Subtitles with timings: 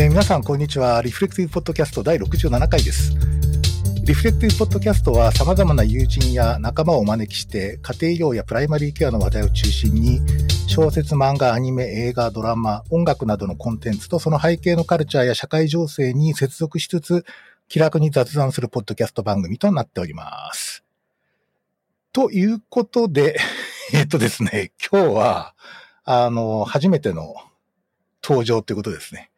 [0.00, 1.02] えー皆さん、こんにちは。
[1.02, 3.16] リフレクティブポッドキャスト第67回です。
[4.04, 10.20] リフレクティブポッドキャストは様々な友人や仲間をお招きして、家庭医療やプライマリーケアの話題を中心に、
[10.68, 17.24] 小説、漫画、アニメ、映画、ドラマ、音楽などのコンテンツとその背景のカルチャーや社会情勢に接続しつつ、
[17.66, 20.84] 気楽に雑談するポッドキャスト番組となっております。
[22.12, 23.36] ということで、
[23.92, 25.54] えっとですね、今日は、
[26.04, 27.34] あの、初めての
[28.22, 29.32] 登場ということですね。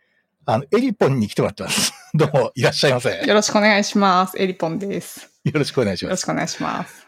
[0.47, 1.93] あの、エリポンに来てもらってます。
[2.15, 3.11] どうも、いらっしゃいませ。
[3.11, 4.39] よよろしくお願いします。
[4.39, 5.29] エリポンです。
[5.53, 6.09] ろしくお願いします。
[6.09, 7.07] よろしくお願いします。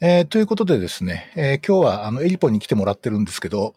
[0.00, 3.74] えーということでですね、えー今日はあの、エリポンに来てもらってるんですけど、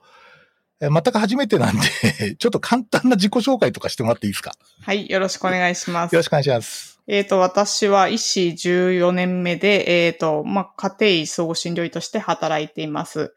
[0.81, 4.51] えー全く初めてなんで、 ちょっと簡単な自己紹介とかしてもらっていいですか？
[4.81, 6.23] はい、よろしくお願いしますよろ。
[6.23, 6.99] しくお願いします。
[7.07, 13.33] えっ、と、私は医師14年目で、えっ、と、まあ、家庭医総合診療医として働いています。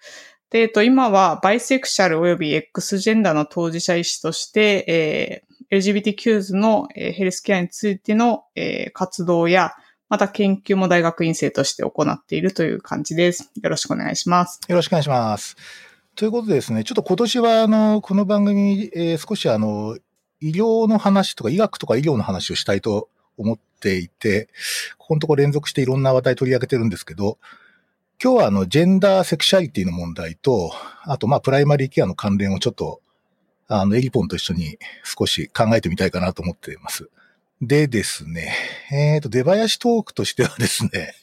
[0.51, 8.45] で、えっ、と、今はバイセクシャル及び X ジェンダーの当事者医師として、えー LGBTQ の、ヘルスケアについての、
[8.93, 9.73] 活動や、
[10.11, 13.51] また研究も大学院生として行っているという感じです。
[13.63, 14.61] よろしくお願いします。
[14.69, 15.57] よろしくお願いします。
[16.15, 19.97] ということでですね、ちょっと今年はあの、この番組、えー少しあの、
[20.43, 24.49] 医療の話とか医学とか医療の話をしたいと思っていて、
[24.99, 27.39] ここのところ連続していろんな話題取り上げてるんですけど、
[28.23, 30.73] 今日はあの、ジェンダーセクシャリティの問題と、
[31.05, 33.01] あとまあ、プライマリーケアの関連をちょっと、
[33.75, 37.09] あの、エリポンと一緒に少し考えてみたいかなと思っています。
[37.61, 38.55] でですね、
[38.91, 41.15] えっ、と、出囃子トークとしてはですね、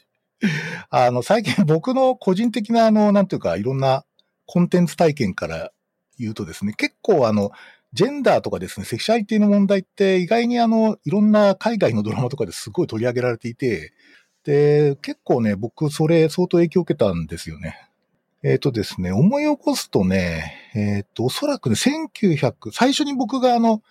[0.90, 4.06] あの、最近僕の個人的なあの、なんていうか、いろんな
[4.46, 5.72] コンテンツ体験から
[6.18, 7.52] 言うとですね、結構あの、
[7.94, 13.94] ジェンダーとかですね、セクシャリティの問題って意外にあの、いろんな海外のドラマとかですごい取り上げられていて、
[14.44, 17.90] で、結構ね、僕それ相当影響を受けたんですよね。
[18.42, 23.82] えっ、とですね、思い起こすとね、えっ、と、おそらくね、1900、最初に僕があの、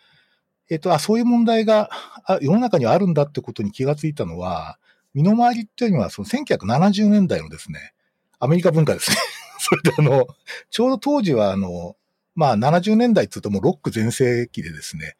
[0.70, 1.90] えっ、と、あ、そういう問題が
[2.24, 4.78] あ世の中にはあるんだってことに気がついたのは、
[5.14, 7.94] 身の回りっていうのは、その1970年代のですね、
[8.38, 9.16] アメリカ文化ですね。
[9.58, 10.28] それであの、
[10.70, 11.96] ちょうど当時はあの、
[12.34, 15.16] まあ70年代って言うともうロック全盛期でですね、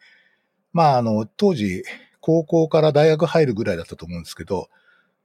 [0.72, 1.82] まああの、当時、
[2.20, 4.68] 高校から大学入るぐらいだったと思うんですけど、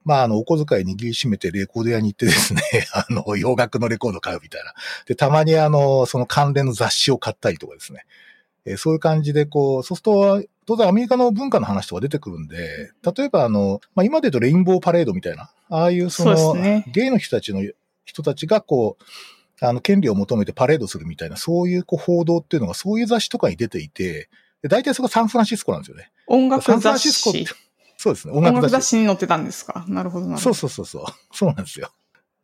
[0.04, 4.74] まああの、お小遣い握りしめてレコード屋に行ってですね、 あの、洋楽のレコード買うみたいな。
[5.06, 8.04] で、たまにあの、その関連の雑誌を買ったりとかですね。
[8.66, 17.62] えーそういう感じでこう、そうすると、当然アメリカの文化の話とか出てくるんで、例えばあの、まあ今で言うとレインボーパレードみたいな、ああいうその、そねゲイの人たちの
[18.04, 19.04] 人たちがこう、
[19.60, 24.28] あの、権利を求めてパレードするみたいな、そういうこう報道っていうのが、そういう雑誌とかに出ていて、
[24.62, 26.10] で大体そこサンフランシスコなんですよね。
[26.26, 27.54] 音楽サンフラン雑シスコって誌。、
[28.04, 28.90] そうですね、音音楽雑誌。
[28.90, 29.86] 誌に載ってたんですか？
[29.88, 30.54] なるほどなるほど。
[30.54, 31.12] そうそうそうそう。
[31.34, 31.90] そうなんですよ。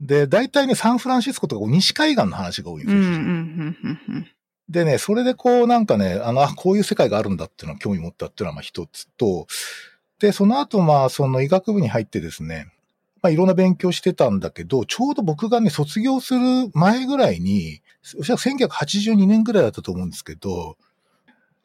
[0.01, 2.99] で、大体ね、サンフランシスコとか西海岸の話が多いんですよ。
[2.99, 4.27] うんうんうんうんうん。
[4.71, 9.47] でね、それでこうなんかね、あの、あ、こういう世界があるんだっていうのは興味持ったっていうのはまあ一つと、
[10.19, 12.73] で、その後まあその医学部に入ってですね、
[13.21, 17.83] まあいろんな勉強してたんだけど、ちょうど僕がね、卒業する前ぐらいに、
[18.19, 20.79] おそらく1982年ぐらいだったと思うんですけど、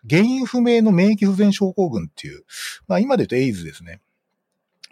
[0.10, 2.44] 原因不明の免疫不全症候群っていう、
[2.88, 4.02] まあ今で言うとエイズですね。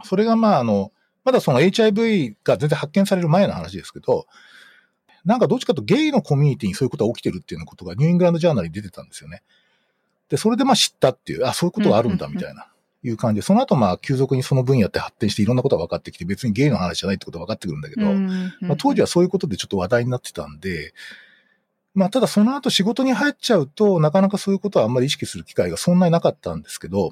[0.03, 0.91] それがまああの、
[1.23, 4.27] まだその HIV が全然発見される前の話ですけど、
[5.25, 9.41] なんかどっちかとゲイのコミュニティにそういうことが起きてるっていうことがニューイングランドジャーナルに出てたんですよね。
[10.29, 12.67] で、それでまあ知ったっていう、あ、そういうことがあるんだみたいな、
[13.03, 18.05] いう感じで、その後まあ急速にその分野って発展していろんなことが分かってきて、別にゲイの話じゃないってことが分かってくるんだけど、
[18.67, 20.93] まあ、当時はそういうことでちょっと話題になってたんで、
[21.93, 27.11] まあただその後仕事に入っちゃうと、なかなかそういうことはあんまり意識する機会がそんなになかったんですけど、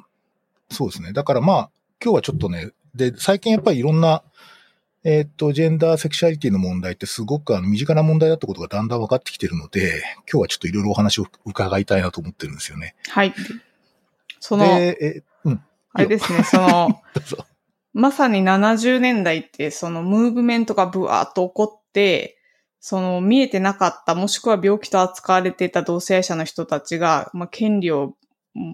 [0.72, 1.14] そうですね。
[1.14, 1.70] だからまあ、
[2.04, 4.24] 今日はちょっとね、で、最近やっぱりいろんな、
[5.04, 12.96] えーっと、ジェンダーセクシャリティの問題ってすごくあの身近な問題だってことがだんだん分かってきてるので、今日はちょっといろいろお話を伺いたいなと思ってるんですよね。
[13.10, 13.34] はい。
[14.40, 15.64] その、で、え、うん、
[15.94, 17.02] あれですね、その。
[17.94, 22.38] まさに70年代って、そのムーブメントがブワーっと起こって、
[22.82, 28.16] その見えてなかった、もしくは病気と扱われていた同性者の人たちが、まあ、権利を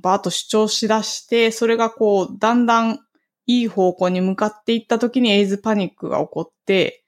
[0.01, 2.99] バーッと主張しだして、それがこう、だんだん
[3.47, 7.03] いい方向に向かっていった時にエイズパニックが起こって、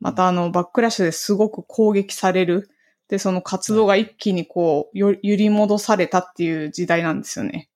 [0.00, 2.70] またあの、バックラッシュですごく攻撃される。
[3.08, 7.68] で、その活動が一気にこう、揺り戻されたっていう時代なんですよね。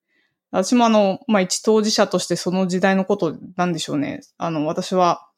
[0.51, 4.23] 私もあの、まあ、一当事者としてその時代のことなんでしょうね。
[4.39, 5.29] あの、私は、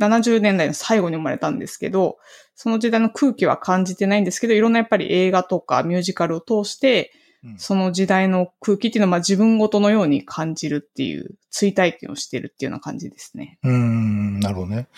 [0.00, 2.18] 70年代の最後に生まれたんですけど、
[2.54, 7.20] その時代の空気は感じてないんですけど、いろんなやっぱり映画とかミュージカルを通して、うん
[7.56, 13.58] その時代の空気っていうのはまあ自分ごとのように感じるっていう、追体験をしてるっていうような感じですね。
[13.62, 14.88] うーん、なるほどね。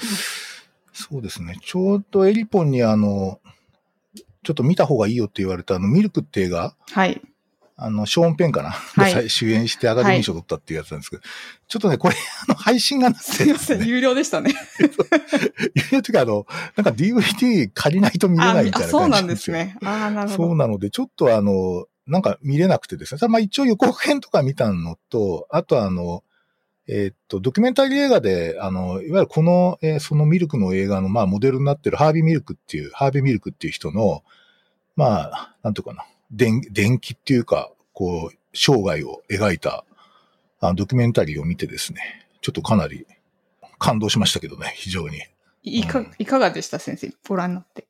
[0.93, 1.57] そうですね。
[1.63, 3.39] ちょうどエリポンにあの、
[4.43, 7.23] ちょっと見た方がいいよって言われたあの、ミルクって映画、はい。
[7.85, 11.23] あの、ショーン・ペンかな、はいが主演してアカデミー賞取ったっていうやつなんですけど、
[11.69, 12.15] ちょっとね、これ、
[12.49, 14.53] あの、配信がなくすいません、有料でしたね。
[15.93, 16.47] いや、てかあの、
[16.77, 19.21] なんか DVD 借りないと見れあないみたいなあそうな。
[19.21, 19.77] んですね。
[19.83, 20.49] ああ、なるほど。
[20.49, 23.21] そうなので、ちょっとあの、なんか見れなくてですね。
[23.21, 26.25] ただまあ一応予告編とか見たのと、あとあの、
[26.89, 34.25] えーっと、ドキュメンタリー映画で、あの、いわゆるこの、えーそのミルクの映画の、まあ、モデルになってるハービーミルクっていう、ハービーミルクっていう人の、
[34.97, 39.85] まあ、なんていうかな、電、電気っていうか、こう、生涯を描いた、
[40.61, 43.07] あのドキュメンタリーを見てですね、ちょっとかなり
[43.79, 45.23] 感動しましたけどね、非常に。
[45.63, 47.13] いか、いかがでした先生？
[47.29, 47.87] ご覧になって。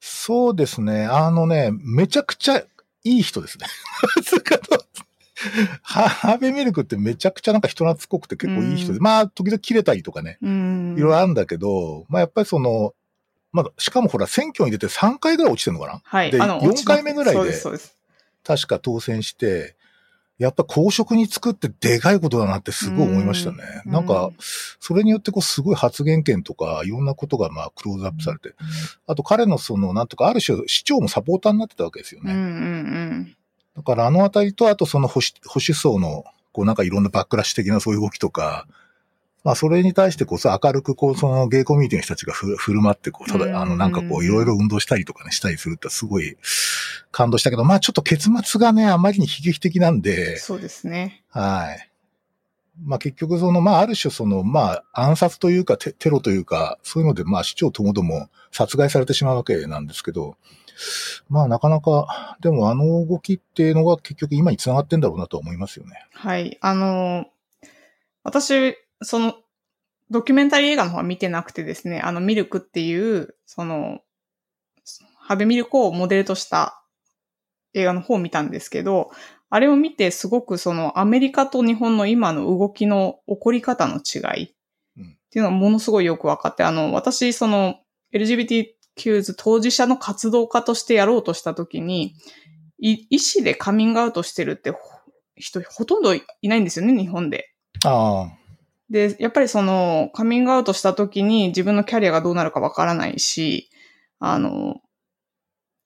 [0.00, 1.06] そうですね。
[1.06, 2.66] あのね、めちゃくちゃい
[3.04, 3.66] い人ですね。
[5.82, 10.94] ハハーベイミルクってめちゃくちゃなんか人懐っこくて結構いい人で、うまあ、時々切れたりとかね、うん。
[10.96, 12.94] いろいろあるんだけど、まあやっぱりその、
[13.52, 16.00] まあ、しかもほら、選挙に出て3回ぐらい落ちてるのかな？
[16.04, 16.30] はい。
[16.30, 17.96] であの、4落ちます回目ぐらいでそうです、そうです。
[18.46, 19.74] 確か当選して、
[20.38, 23.58] やっぱ公職に就くってでかいことだなってすごい思いましたね。
[23.86, 24.30] うんなんか、
[24.80, 28.54] それによってこうすごい発言権とかいろんなことがまあクローズアップされて、
[29.06, 32.32] あと彼のそのなんとかある種市長もサポーターになってたわけですよね。
[32.32, 33.36] うんうん
[33.76, 38.66] だからあのあたりと、あとその保守保守層の、こうなんかいろんなバックラッシュ的なそういう動きとか、
[39.46, 46.36] まあそれに対してこうさ、明るくこうそのゲイコミュニティの人たちがふ振る舞ってこう、たうんだ、あのなんかこういろいろ運動したりとかね、したりするってすごい
[47.12, 50.00] 感動したけど、まあちょっと結末がね、あまりに悲劇的なん。
[50.00, 51.22] で、そうですね。
[51.28, 51.90] はい。
[52.84, 60.36] まあ結局その、まあある種その、まあ暗殺というかテテロというか、そういうのでまあ市長ともども殺害されてしまうわけなんですけど、
[61.28, 66.04] まあなかなか、でもあの動きっていうのが結局今につながってんだろうなと思いますよね。
[66.14, 66.58] はい。
[66.60, 67.26] あの、
[68.24, 69.34] 私、その、
[70.10, 74.00] ドキュメンタリー映画の方は見てなくてですね、あの、ミルクっていう、その、
[75.18, 76.84] ハベミルクをモデルとした
[77.74, 79.10] 映画の方を見たんですけど、
[79.50, 84.48] あれを見てすごくそのアメリカと日本の今の動きの起こり方の違いっ
[85.30, 87.80] ていうのがものすごいよく分かって、あの、私、その
[88.12, 92.14] LGBTQs 当事者の活動家としてやろうとしたときに、
[92.78, 94.72] 医師でカミングアウトしてるって
[95.34, 97.52] 人ほとんどいないんですよね、日本で。
[97.84, 98.45] ああ、
[98.90, 103.70] で、やっぱりその、カミングアウトした時に自分のキャリアがどうなるかわからないし、
[104.18, 104.80] あの、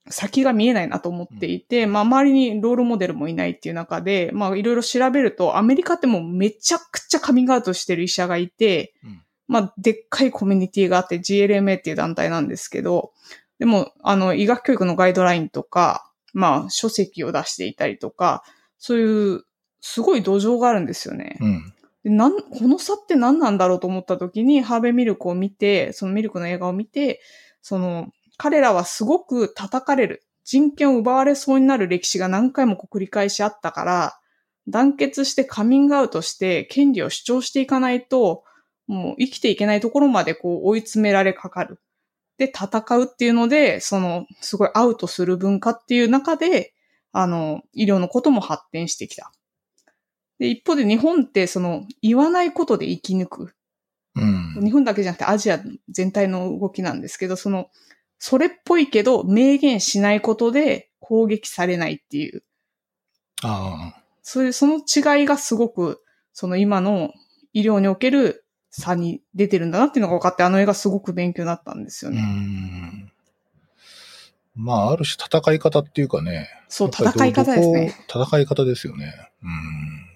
[0.08, 13.10] 先が見えないなと思っていて、まあ周りにロールモデルもいないっていう中で、まあいろいろ調べると、アメリカってもうめちゃくちゃカミングアウトしてる医者がいて、うんまあでっかいコミュニティがあって GLMA っていう団体なんですけど、
[13.58, 18.44] でも、あの、医学教育のガイドラインとか、まあ書籍を出していたりとか、
[18.78, 19.42] そういう、
[19.80, 21.36] すごい土壌があるんですよね。
[21.40, 21.74] うん。
[22.04, 27.20] でなん、この差って何なんだろうと思った時に、ハーベミルクを見て、そのミルクの映画を見て、
[27.62, 28.08] その、
[28.38, 30.24] 彼らはすごく叩かれる。
[30.44, 34.18] 人権を奪われそうになる歴史が何回も繰り返しあったから、
[34.66, 38.44] 団結してカミングアウトして権利を主張していかないと、
[38.86, 41.80] もう生きていけないところまでこう追い詰められかかる。
[42.38, 46.72] で、戦うっていうので、その、すごいアウトする文化っていう中で、
[47.12, 49.30] あの、医療のことも発展してきた。
[50.40, 53.54] で、一方で日本ってその、言わないことで生き抜く。
[54.16, 54.64] うん。
[54.64, 55.60] 日本だけじゃなくてアジア
[55.90, 57.68] 全体の動きなんですけど、その、
[58.18, 62.42] それっぽいけど明言しないことで攻撃されないっていう、
[63.42, 64.02] ああ。
[64.22, 67.12] そういうその違いがすごく、その今の
[67.52, 72.22] 医療における差に出てるんだなっていうのが分かって、あの映画すごく勉強になったんですようね。
[72.22, 73.12] ん。
[74.54, 76.48] まあ、ある種戦い方っていうかね。
[76.68, 77.94] そう、戦い方ですね。
[78.08, 79.14] 戦い方ですよね。
[79.42, 80.09] うん。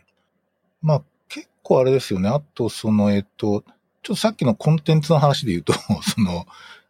[0.85, 2.29] まあ、結構あれですよね。
[2.29, 3.63] あと、その、えっと、
[4.03, 5.73] ちょっとさっきのコンテンツの話で言うと、
[6.05, 6.47] その、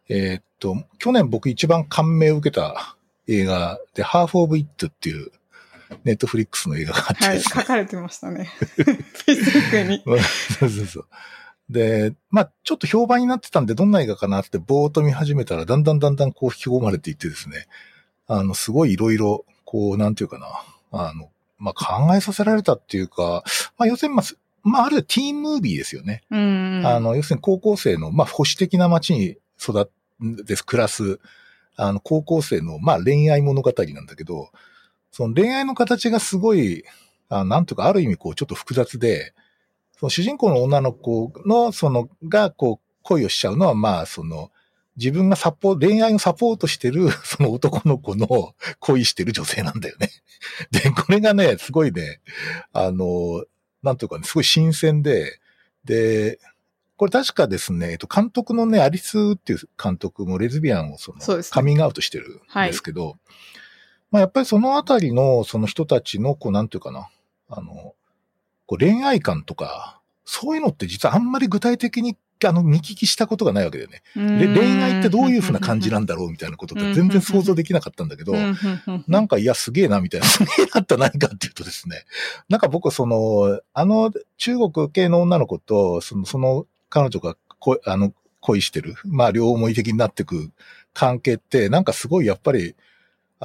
[0.09, 2.97] えっと、去年僕一番感銘を受けた
[3.27, 5.31] 映画で、ハーフ・オブ・イットっていう、
[6.03, 7.41] ネットフリックスの映画があってはい。
[7.41, 8.51] 書かれてましたね。
[9.25, 10.03] Facebook に。
[10.59, 11.07] そうそうそう。
[11.69, 17.67] で、まあ、ちょっと評判になってたんで、どんな映画かなってぼーっと見始めたら、だんだんだんだんこう引き込まれていってですね、
[18.27, 20.47] あの、すごいいろいろ、こう、なんていうかな、
[20.91, 23.43] あの、まあ、考えさせられたっていうか、
[23.77, 26.23] まあ、要するに、まあ、すまあ、あるいはティーンムービーですよね。
[26.31, 26.81] うん。
[26.85, 31.19] あの、要するに高校生の、まあ、保守的な街に育って暮らす、
[31.77, 34.49] あの、高校生の、まあ、恋愛物語なんだけど、
[35.11, 36.83] その恋愛の形がすごい、
[37.29, 39.33] あなんとか、ある意味、こう、ちょっと複雑で、
[39.97, 44.51] その主人公の女の子の、その、が、こう、恋をしちゃうのは、まあ、その、
[44.97, 50.09] 自分がサポート、恋愛をサポートしてる、 その男の子の恋してる女性なんだよね。
[50.71, 52.21] で、これがね、すごいね、
[52.71, 53.45] あの、
[53.83, 55.39] なんというかね、すごい新鮮で、
[55.83, 56.39] で、
[56.97, 63.17] これ確かですね、えっと、監督のね、アリスっていう監督もレズビアンをその、そねカミングアウトしてるんですけど、
[64.11, 67.09] まあやっぱりそのあたりのその人たちの、こうなんていうかな、
[67.49, 67.95] あの、
[68.65, 74.01] こう恋愛観とか、そういうのって実はあんまり具体的にあの見聞きしたことがないわけだよね。
[74.15, 78.33] で恋愛ってどういうふうな感じなんだろうみたいなことって全然想像できなかったんだけど、
[79.07, 82.03] なんかいやすげえなみたいな、すげえなって何かっていうとですね、
[82.49, 90.51] なんか僕その、あの中国系の女の子と、その、その彼女がこあの恋してる、まあ両思い的になってく
[90.93, 92.75] 関係って、なんかすごいやっぱり、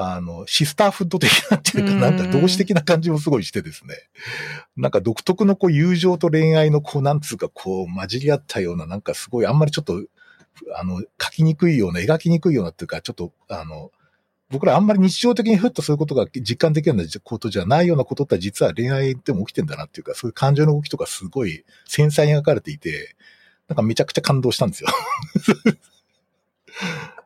[0.02, 3.94] あの、シスターフッド的なっていうか、なんか同志的な感じもすごいしてですね。
[4.76, 10.02] なんか独特のこう友情と恋愛のこう、なんつうかこう混じり合ったような、なんかすごいあんまりちょっと、
[10.76, 13.90] あの、書きにくいような、描きにくいようなっていうか、ちょっと、あの、
[14.50, 23.14] 僕らあんまり日常的にふっとそういうことが実感できるようなことじゃないようなことって実は恋愛でも起きてんだなっていうか、そういう感情の動きとかすごい繊細に描かれていて、
[23.68, 24.88] なんかめちゃくちゃ感動したんですよ。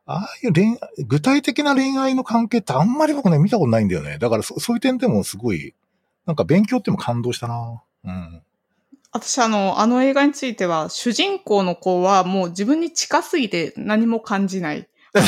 [0.06, 4.18] ああいう恋愛、具体的な恋愛の関係ってあんまり僕ね、見たことないんだよね。
[4.18, 5.75] だからそそういう点でもすごい、
[6.26, 8.42] なんか勉強っても感動したなうん。
[9.12, 14.88] 私あの、あの映画については、主人公の子はもう自分に近すぎて何も感じない。
[15.14, 15.26] あの、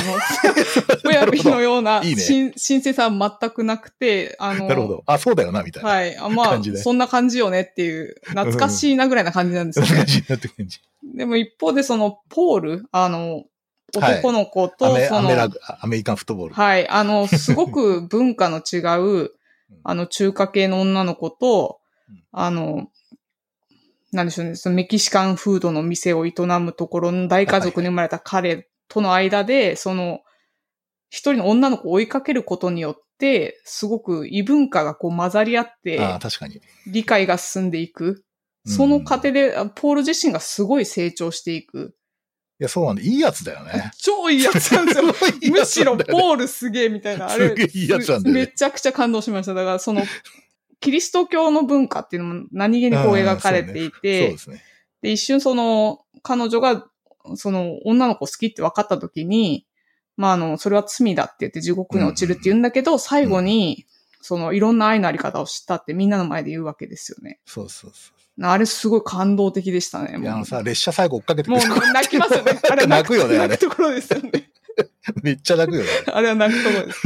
[1.09, 5.05] 親日のような、新鮮さは全くなくて、あの、なるほど。
[5.07, 5.89] あ、そうだよな、みたいな。
[5.89, 6.17] はい。
[6.17, 9.89] あまあ、そんな感じよねっていう、懐かしいなぐらいな感じなんですよね。
[10.03, 10.81] 懐かしいなって感じ。
[11.15, 13.45] でも一方でその、ポール、あの、
[13.93, 15.31] 男の子と、はい、その
[15.81, 16.55] アメリカンフットボール。
[16.55, 16.89] はい。
[16.89, 18.79] あの、すごく文化の違
[19.25, 19.31] う、
[19.85, 21.81] あの、中華系の女の子と、
[22.33, 22.89] あの、
[24.13, 30.21] なんでしょうね、そのメキシカンフードの店を営むところの大家族に生まれた彼との間で、その、
[31.09, 36.61] 一人の女の子を追いかけることによって、すごく異文化がこう混ざり合って、あ確かに。
[36.87, 38.25] 理解が進んでいく。
[38.67, 41.95] その過程で、ポール自身がすごい成長していく。
[42.59, 43.03] いや、そうなんだ。
[43.03, 43.91] いいやつだよね。
[44.01, 45.05] 超いいやつなんですよ。
[45.43, 47.29] いいむしろ、ポールすげえみたいな。
[47.29, 49.55] あれ、すげえいいやつなんだよ、ね、めちゃくちゃ感動しました。
[49.55, 50.03] だから、その、
[50.81, 54.65] キリスト教の文化っていうのも何気にこう描かれていて、 そうですね。
[55.03, 56.87] で、一瞬その、彼女が、
[57.35, 59.67] その、女の子好きって分かった時に、
[60.17, 63.87] まあ、あの、それは罪だって言って地獄に落ちるって言うんだけど、最後に、
[64.23, 67.39] その、いろんな愛のあり方を知ったってみんなの前で言うわけですよね。
[67.45, 68.16] そうそうそう。
[68.43, 70.19] あれすごい感動的でしたね。
[70.21, 71.61] いや、あのさ、列車最後追っかけてもう
[71.93, 72.61] 泣きますよね。
[72.71, 73.49] あ れ泣くよね、あれ。
[73.49, 74.31] 泣くところですよね。
[75.23, 75.89] めっちゃ泣くよね。
[76.07, 77.01] あれは泣くところです。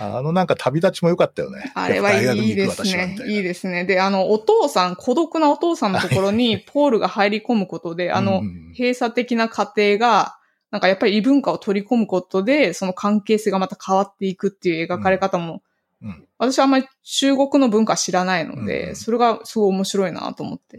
[0.00, 1.72] あのなんか旅立ちも良かったよね。
[1.74, 3.16] あれはいいですね。
[3.26, 3.84] いいですね。
[3.84, 8.42] で、あの、お父さん、孤独なお父さんのところにポールが入り込むことで、あの、
[8.78, 10.36] 閉鎖的な家庭が、
[10.70, 15.62] なんかやっぱり異文化を取り込むことで、その関係性がまた変わっていくっていう描かれ方も
[16.02, 20.78] うん、私はあんまり中国の文化知らないので、うん、それがすごい面白いなと思って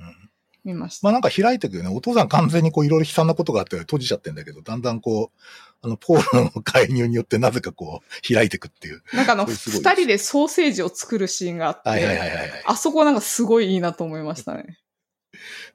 [0.64, 1.08] 見ました。
[1.08, 1.90] まあなんか開いてくよね。
[1.90, 5.40] お父さん完全にこういろいろ悲惨なことがあって閉じちゃってんだけど、だんだんこう、
[5.82, 9.02] あの、ポールの介入によってなぜかこう、開いてくっていう。
[9.14, 14.80] なんかあの、二人でソーセージを作るシーンがあって、はいはいはいはい、あそこなんかすごいいいなと思いましたね。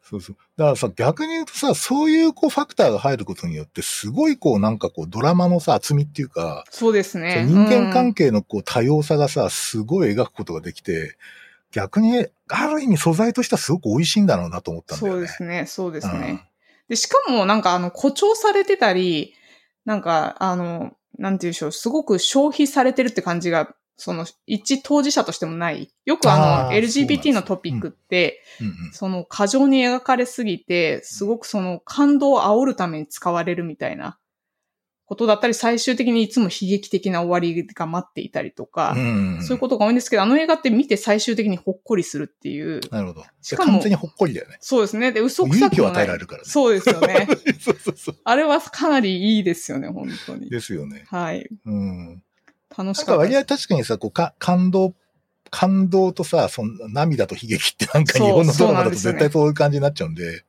[0.03, 0.37] そうそう。
[0.57, 7.45] だからさ、逆に言うとさ、そういうこうファクターが入ることによって、すごいこうなんかこうドラマのさ、厚みっていうか、そうですね。
[7.47, 11.17] 人間関係のこう多様さがさ、すごい描くことができて、
[11.73, 15.19] 逆に、ある意味素材としてはすごく美味しいんだろうなと思ったんだよね。
[15.19, 16.29] そうですね、そうですね。
[16.31, 16.41] うん、
[16.89, 19.35] で、しかもなんかあの、誇張されてたり、
[19.85, 25.91] なんかあの、なんていうんでしょう、すごく消費されてるって感じがその、一当事者としてもない。
[26.05, 28.43] よくあの、LGBT のトピックって、
[28.93, 34.19] その、過剰に描かれすぎて、すごくその、感動を煽るために使われるみたいな
[35.07, 38.95] ことだったり、最終的にいつも悲劇的な終わりが待っていたりとか、
[39.43, 42.81] そういうことが多いんですけど、あの映画って見て最終的にほっこりするっていう。
[42.91, 43.25] なるほど。
[43.43, 44.57] しかも、完全にほっこりだよね。
[44.61, 45.13] そうですね。
[45.13, 46.49] で、嘘くさく勇気を与えられるからね。
[46.49, 47.29] そうですよね。
[47.61, 48.17] そうそうそう。
[48.25, 50.51] あれはかなりいいですよね、本当に。
[50.51, 51.05] ですよね。
[51.09, 51.49] はい。
[51.67, 52.23] うん。
[52.77, 53.17] 楽しかった。
[53.19, 54.95] 割合確かにさ、こうか、感動、
[55.51, 60.45] 感動とさ、その涙と悲劇ってなんか日本のドラマだと絶対そういう感じになっちゃうんで、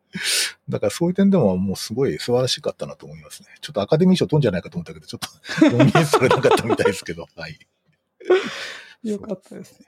[0.70, 3.50] だからそういう点でももうすごい素晴らしかったなと思いますね。
[3.62, 7.60] ちょっとアカデミー賞取んじゃないかと思ったけど、ちょっとノミネートさ れなかったみたいですけど、はい。
[9.04, 9.86] よかったですね。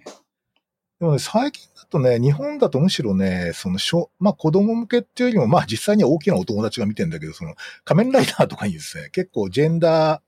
[0.99, 10.21] でもね、最近だとね、日本だとむしろね、その、小、まあ子供向けっていうよりも、まあ実際には大きなお友達が見てんだけど、その、仮面ライダーとかにですね、結構ジェンダー、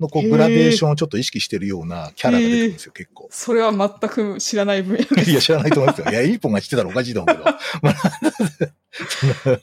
[0.00, 3.28] のこうグラデーションをちょっと意識してるようなキャラが出てくるんですよ、結構。
[3.30, 5.30] それは全く知らない分野です。
[5.30, 6.10] いや、知らないと思いますよ。
[6.10, 7.50] いや、イーポンが知ってたらおかしいと思うけど。
[9.56, 9.60] い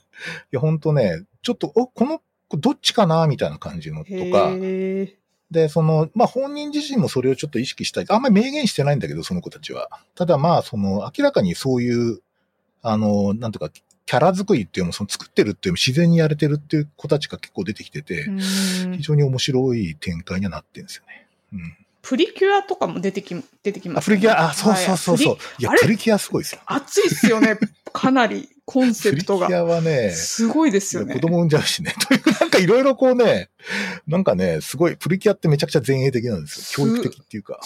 [0.51, 4.51] や、ほんとね、ちょっと、お、この、どっちかなみたいな感じのとか。
[5.51, 8.05] で、その、まあ、本人自身もそれをちょっと意識したい。
[8.09, 9.89] あんまり明言してないんだけど、その子たちは。
[10.15, 12.19] ただまあ、その、明らかにそういう、
[12.81, 13.71] あの、なんていうか、
[14.05, 18.29] キャラ作りっていうのも、その作ってるっていうのも自然にやれてるっていう子たちが結構出てきてて、
[18.97, 21.27] 非常に面白い展開にはなってるんですよね。
[21.53, 21.77] うん。
[22.03, 25.37] プリキュアとかも出てき、出てきまあ、す、プリキュア、あ、そうそうそうそう。
[25.57, 26.61] いやプリキュアすごいですよ。
[26.67, 27.57] 熱いっすよね。
[27.93, 29.49] かなり、コンセプリキプトが。
[29.49, 31.15] ュアはね、すごいですよね。
[31.15, 31.95] 子供産んじゃうしね。
[32.07, 33.49] という、なんかいろいろこうね、
[34.05, 36.87] なんかね、すごい、プリキュアってめちゃくちゃ前衛的なんですすよ。
[36.87, 37.59] 教育的っていうか。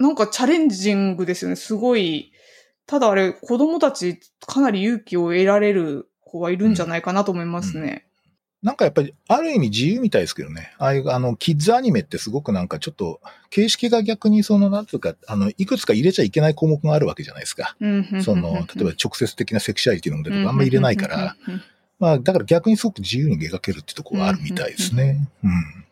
[0.00, 1.56] なんかチャレンジングですよね。
[1.56, 2.32] すごい。
[2.86, 8.06] ただあれ、子供たちかなり勇気を得られる子はいるんじゃないかなと思いますね。
[8.62, 10.72] なんかやっぱり、ある意味自由みたいですけどね。
[10.78, 17.76] ああいう、あの、キッズアニメってすごくなんかちょっと、形式が逆にその、なんつうか、あの、いくつか入れちゃいけない項目があるわけじゃないですか。
[17.78, 21.36] うんうんその、例えば直接的なセクシュアリティの問題とかあんまり入れないから、。
[21.46, 21.62] うんうんうん
[21.98, 25.28] まあ、だから逆にすごく自由に描けるってところがあるみたいですね。
[25.44, 25.84] うん。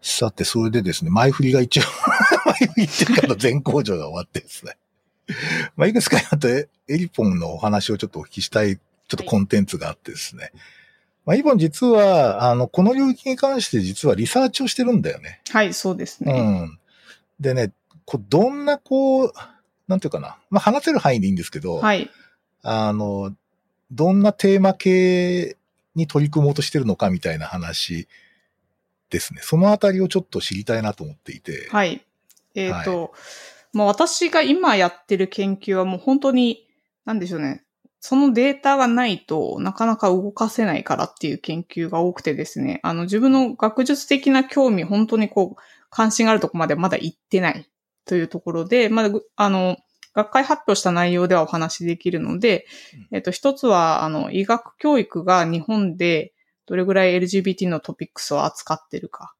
[0.00, 1.82] さて、それでですね、前振りが一応、
[2.46, 4.76] 前振りっていうか、全工場が終わってですね。
[5.76, 8.82] まあ、いくつかあと、エエリポンのお話をちょっとお聞きしたい、ちょ
[9.14, 10.52] っとコンテンツがあってですね。
[11.24, 15.40] まあ、エリポン実は、あの、この領域に関して実はリサーチをしてるんだよね。
[15.50, 16.40] はい、そうですうね。
[16.40, 16.78] ん。
[17.40, 17.72] でね、
[18.04, 19.32] こうどんなこう、
[19.88, 20.38] なんていうかな。
[20.50, 22.10] まあ、話せる範囲でいいんですけど、はい。
[22.62, 23.34] あの、
[23.90, 25.56] どんなテーマ系
[25.94, 28.08] に取り組もうとしてるのかみたいな話
[29.10, 29.40] ですね。
[29.42, 31.68] そのあたりをちょっと知りたいなと思っていて。
[31.70, 32.04] はい。
[32.54, 33.12] えっ、と、
[33.76, 36.66] まあ私が今やってる研究はもう本当に、
[37.04, 37.62] なんでしょうね。
[38.00, 42.80] そのデータがないとなかなか動かせないからっていう研究が多くてですね。
[42.82, 47.68] あの自分の学術的な興味、本当にこう、関心があるところまでまだ行ってない
[48.06, 49.76] というところで、まだぐ、あの、
[50.14, 52.66] 学会発表した内容ではお話しできるので、
[53.12, 56.32] えっと、一つは、あの、医学教育が日本で
[56.64, 59.34] どれぐらい LGBT のトピックスを扱ってるか。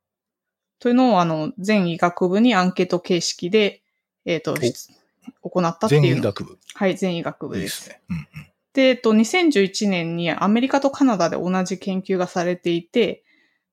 [0.79, 3.83] というのを、あの、全医学部にアンケート形式で、
[4.27, 4.91] えっ、と、し
[5.43, 6.21] 行ったって全いうの。
[6.21, 6.59] 医学部。
[6.75, 7.61] はい、全医学い部で。
[7.61, 8.03] いですすね。
[8.11, 8.27] うんうん。
[8.75, 13.25] で、えっと、2011年にアメリカとカナダで同じ研究がされていて、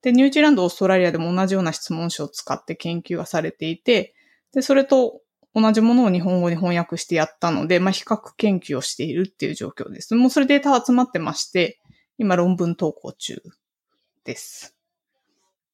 [0.01, 4.13] で、ニュージーランド、オーストラリアでも同じような質問紙を使って研究がされていて、
[4.53, 5.21] で、それと
[5.55, 10.13] 同じものを日本語に翻訳してやったので、まあ、比較研究をしているっていう状況です。
[10.15, 11.79] もうそれデータ集まってまして、
[12.17, 13.41] 今論文投稿中
[14.23, 14.75] です。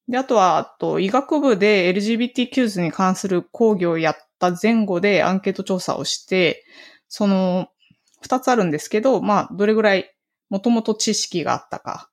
[0.07, 6.65] で、あとは、あと、医学部で LGBTQ に関する講義をやった前後でアンケート調査をして、
[7.07, 7.69] その、
[8.21, 10.13] 二つあるんですけど、まあ、どれぐらい
[10.49, 12.09] もともと知識があったか。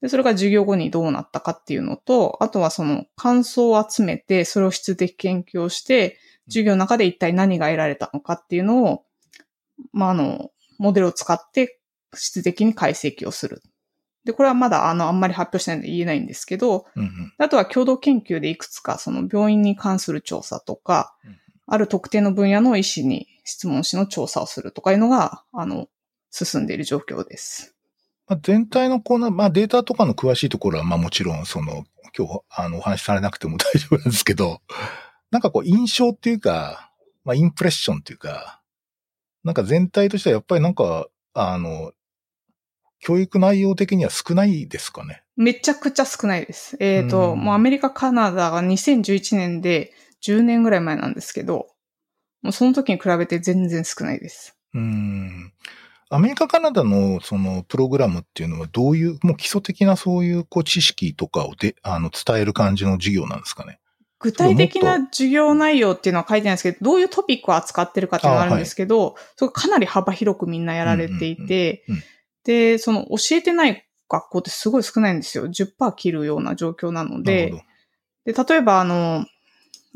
[0.00, 9.04] で、それが授業後にどうなったかっていうのと、あとはその感想を集めて、それを質的研究をして、授業の中で一体何が得られたのかっていうのを、
[9.92, 11.80] まあ、あの、モデルを使って
[12.14, 13.62] 質的に解析をする。
[14.24, 17.32] で、これはまだあの、あんまり発表してないので言えないんですけど、うんうん。
[17.38, 25.88] あとは共同研究でいくつかその病院に関する調査とかうん、ある特定の分野の医師に質問しの調査をするとかいうのが、あの、
[26.30, 27.74] 進んでいる状況です。
[28.26, 31.84] まあ、全体のこの、まあ、データとかの詳しいところは、まあもちろん、その、
[32.16, 34.60] 今日、あの、お話しされなくても 大丈夫なんですけど、
[35.30, 36.90] なんかこう、印象っていうか、
[37.24, 38.60] まあ、インプレッションっていうか、
[39.42, 41.92] なんか全体としてはやっぱりなんか、あの、
[43.00, 45.22] 教育内容的には少ないですかね？
[45.36, 46.78] めちゃくちゃ少ないです。
[46.80, 49.92] えっ、と、うんもうアメリカ、カナダが2011年で
[50.24, 51.68] 10年ぐらい前なんですけど、
[52.42, 54.56] もうその時に比べて全然少ないです。
[54.74, 55.52] うーん。
[56.10, 63.80] アメリカ、カナダのそのプログラムっていうのはどういう、もう基礎的なそういうこう知識とかをで、あの、伝える感じの授業なんですかね？
[64.20, 71.84] 具体的な授業内容っていうのは書いてないんですけど、どういうトピックを扱ってるかっていうのがあるんですけど、それかなり幅広くみんなやられていて
[72.44, 75.46] で、その教えてない学校ってすごい少ないんですよ。
[75.48, 77.52] 10%切るような状況なので。
[78.24, 79.26] で、例えばあの、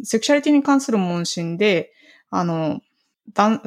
[0.03, 1.93] セクシャリティに関する問診で、
[2.31, 2.81] あの、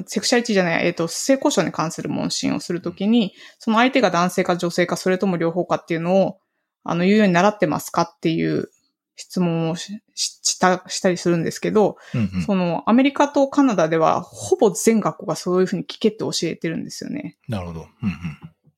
[0.08, 6.39] セクシャリティじゃない、えっ、と、性交渉に関する問診をするときに、その相手が男性か女性か、それとも両方かっていうのを、
[6.84, 8.70] あの、言うように習ってますかっていう
[9.15, 17.38] 質問をしした、したりするんですけど、うんうんその、アメリカとカナダでは、ほぼ全学校がそういうふうに聞けって教えてるんですよね。
[17.48, 17.82] なるほど。
[17.82, 17.88] うん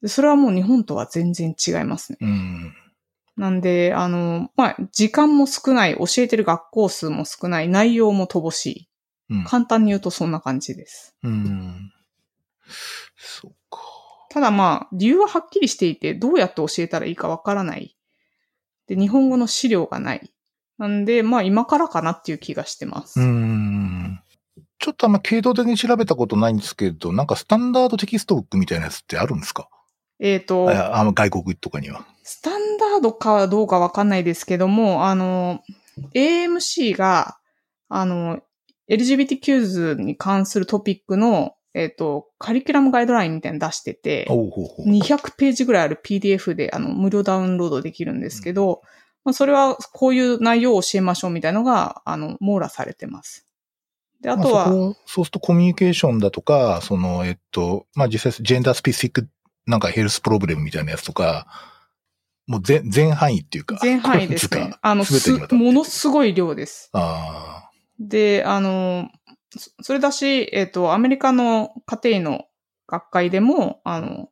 [0.04, 2.18] でそれはもう日本とは全然違いますね。
[2.20, 2.76] うん。
[3.38, 3.44] うん。
[3.44, 8.90] なんで、あの、まあ、時間も少ない、教えてる学校数も少ない、内容も乏しい。
[9.30, 9.44] うん。
[9.46, 11.16] 簡単に言うとそんな感じです。
[11.24, 11.92] うん。
[13.18, 13.80] そうか。
[14.30, 17.96] ただまあ、理由ははっきりしていて、どうやって教えたらいいかわからない。
[18.88, 20.34] で、日本語の資料がない。
[20.78, 23.20] なんで、まあ今からかなっていう気がしてます。
[23.20, 24.20] うーん。
[24.80, 29.70] ちょっとあんま系統的に調べたことないんですけど、なんかスタンダードテキストブックみたいなやつってあるんですか？
[30.24, 32.06] えっ、と、ああの外国とかには。
[32.24, 35.62] スタンダードかどうかわかんないですけども、あの、
[36.16, 37.38] AMC が、
[37.90, 38.40] あの、
[38.90, 44.90] LGBTQ に関するトピックの、えっ、と、カリキュラムガイドラインみたいなの出してて、おうほうほう。
[44.90, 48.82] 200ページぐらいある PDF で、あの、無料ダウンロードできるんですけど、
[49.26, 53.46] まあ、それはこういう内容を教えましょうみたいのが、あの、網羅されてます。
[54.22, 59.30] で、あとは、まあそこそうするとコミュニケーションだとか、その、えっと、まあ実際ジェンダースペシフィック
[59.66, 61.48] なんかヘルスプロブレムみたいなやつとか、
[62.48, 63.78] もう全、全範囲っていうか。
[63.82, 64.54] 全範囲です。
[64.54, 66.90] ねあの、すものすごい量です。
[66.94, 69.10] あで、あの、
[69.58, 72.46] そそれだし、えっ、と、アメリカの家庭医の
[72.88, 74.30] 学会でも、あの、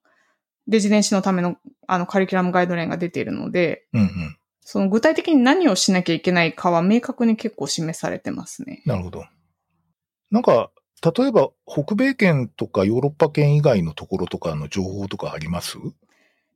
[0.68, 4.38] レジデンシのための、あの、カリキュラムガイドラインが出ているので、あ、うんうん。
[4.62, 8.84] その具体的に何をしなきゃいけないかは明確に結構示されてますね。
[8.86, 9.26] なるほど。
[10.30, 10.72] なんか、
[11.04, 15.78] 例えば、北米圏とかヨーロッパ圏以外のところとかの情報とかあります？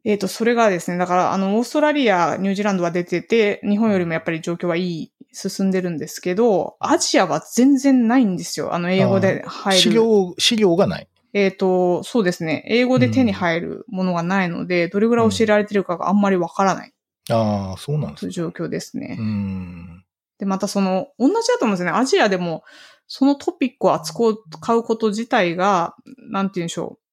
[0.04, 8.74] えっ、と、それがですね、だから、あの、オーストラリア、ニュージーランドは出てて、日本よりもやっぱり状況はいい、進んでるんですけど、アジアは全然ないんですよ。
[8.74, 9.82] あの、英語で入る。
[9.82, 11.08] 資料、資料がない。
[11.34, 12.64] えっ、と、そうですね。
[12.68, 16.94] 英語で手に入るものがないので、どれぐらい教えられてるかがあんまりわからない
[17.32, 18.32] ああ、そうなんですね。
[18.34, 19.18] という状況ですね。
[19.20, 20.06] うん。
[20.38, 21.98] で、またその、同じだと思うんですよね。
[21.98, 22.64] アジアでも、
[23.08, 25.96] そのトピックを扱うこと自体が、
[26.30, 27.06] なんて言うんでしょう。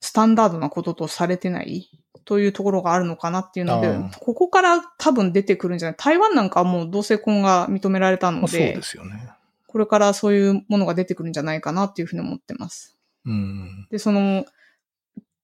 [0.00, 1.88] スタンダードなこととされてない
[2.24, 9.30] というところがあるのかなっていうのでここから多分出てくるんじゃない台湾なんかはもう同性婚が認められたのまあ、そうでで、すよね。
[9.66, 12.96] これからそういうものが出てくるんじゃないかなっていうふうに思ってます。
[13.24, 13.86] うん。
[13.90, 14.46] で、その、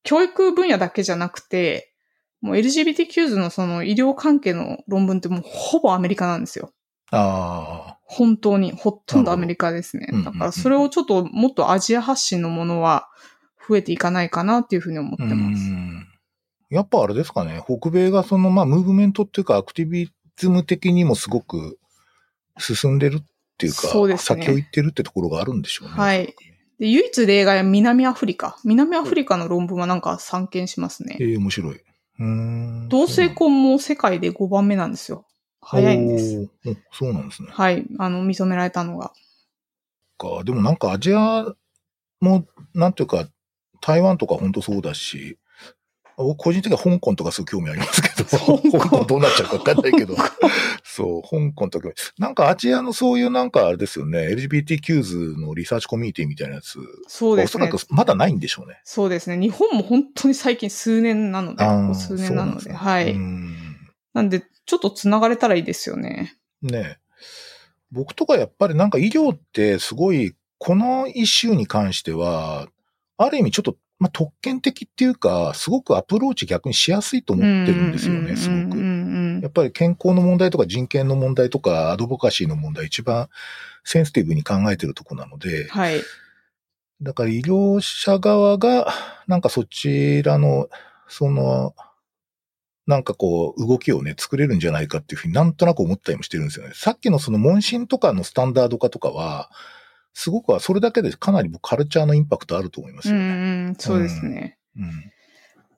[0.05, 1.92] 教育分野だけじゃなくて、
[2.40, 6.72] もう LGBTQ のその医療関係の論文ってもうほぼアメリカなんですよ。
[7.11, 7.82] ああ、
[8.14, 13.09] 本当に、ほとんどアメリカですねだからそれをちょっともっとアジア発信のものは
[13.66, 15.62] 増えていかないかなっていうふうに思ってうます。
[15.62, 16.07] ん。
[16.68, 17.62] やっぱあれですかね。
[17.64, 21.79] 北米がその、まあ、ムーブメントっていうか、アクティビズム的にもすごく
[22.59, 23.25] 進んでるっ
[23.59, 25.94] ていうか、そうですね先を行ってるってところがあるんでしょうね。
[25.94, 26.35] はい
[26.79, 28.59] で、唯一例外は南アフリカ。
[28.64, 31.16] 南アフリカの論文はなんか散見しますね。
[31.20, 31.77] ええ面白い。
[31.77, 32.88] うーん。
[32.88, 35.25] 同性婚も世界で5番目なんですよ。
[35.62, 36.51] 早いんです。
[36.66, 36.75] おー。
[36.75, 37.48] おそうなんですね。
[37.51, 37.87] はい。
[37.98, 39.12] あの、認められたのが。
[40.18, 40.44] か。
[40.44, 41.46] でもなんかアジア
[42.20, 43.29] も、なんていうか、
[43.81, 45.38] 台湾とか本当そうだし、
[46.16, 48.25] 僕個人的には香港とかすごい興味ありますけど、
[48.70, 50.14] 香港どうなっちゃうかわかんないけど、
[50.85, 57.87] そう、香港とか、なんかアジアのそういうなんかあれですよね、LGBTQs のリサーチコミュニティみたいなやつ、そうですねおそらく。
[57.90, 58.81] まだないんでしょうね。
[58.85, 59.38] そうですね。
[59.38, 62.70] 日本も本当に最近数年なので、数年なので。
[62.70, 63.12] ではい。
[63.12, 63.57] うん
[64.14, 66.37] なんで、ちょっと繋がれたらいいですよね。
[66.62, 67.03] ねえ
[67.92, 72.66] 僕とかやっぱりなんか医療ってすごい、このイシューに関しては、
[73.18, 78.79] ある意味ちょっと、まあ、特権的っていうか、すごくアプローチ逆にしやすいと思ってるんですよね、すごく。
[79.42, 83.29] やっぱり健康の問題とか人権の問題とかアドボカシーの問題一番
[83.85, 86.01] センシティブに考えてるとこなので、はい。
[87.03, 88.87] だから医療者側が
[89.27, 90.68] なんかそちらの、
[91.09, 91.75] その、
[92.87, 96.73] なんかこう動きをね、作れるんじゃないかっていうふうになんとなく思ったりもしてるんですよね。
[96.75, 99.51] さっきのその問診とかのスタンダード化とかは、
[100.14, 103.33] すごくはそれだけでかなり僕カルチャーのインパクトあると思いますうんよね。
[103.68, 104.59] うん、そうですね。
[104.77, 105.12] うん。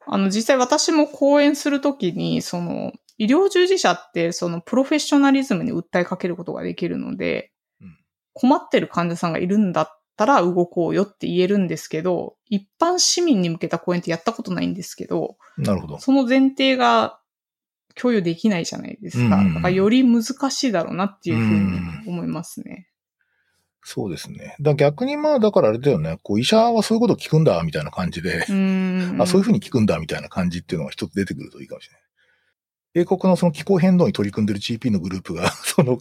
[0.07, 7.97] あの、実際私も講演するときに、その、医療従事者って、その、プロフェッショナリズムに訴えかけることができるのでうん、
[8.33, 15.99] 困ってる患者さんがいるんだったら動こうよって言えるんですけど、一般市民に向けた講演ってやったことないんですけど、なるほど。
[15.99, 17.19] その前提が
[17.95, 19.37] 共有できないじゃないですか。
[19.37, 22.89] うんうんうんだからより難しいだろうなっていうふうに思いますね。
[23.87, 24.57] そうですね。
[24.61, 29.17] だ逆にまあ、だからあれだよね、こう医者はそういうこと聞くんだ、みたいな感じで、うん。
[29.21, 32.03] あ、そういうふうに聞くんだ、みたいな感じっていうのが一つ出てくるといいかもしれない。
[32.95, 35.99] 英国のその気候変動に取り組んでる GP のグループが、その、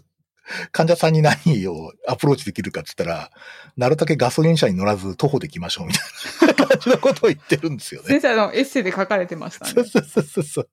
[0.71, 3.31] 患者さんに何をアプローチできるかって言ったら、
[3.77, 5.99] なるだけガソリン車に乗らず徒歩で行きましょうみた
[6.45, 8.07] いな感じのことを言ってるんですよね。
[8.09, 9.71] 先生、あの、エッセイで書かれてましたね。
[9.71, 10.69] そうそうそうそうそう。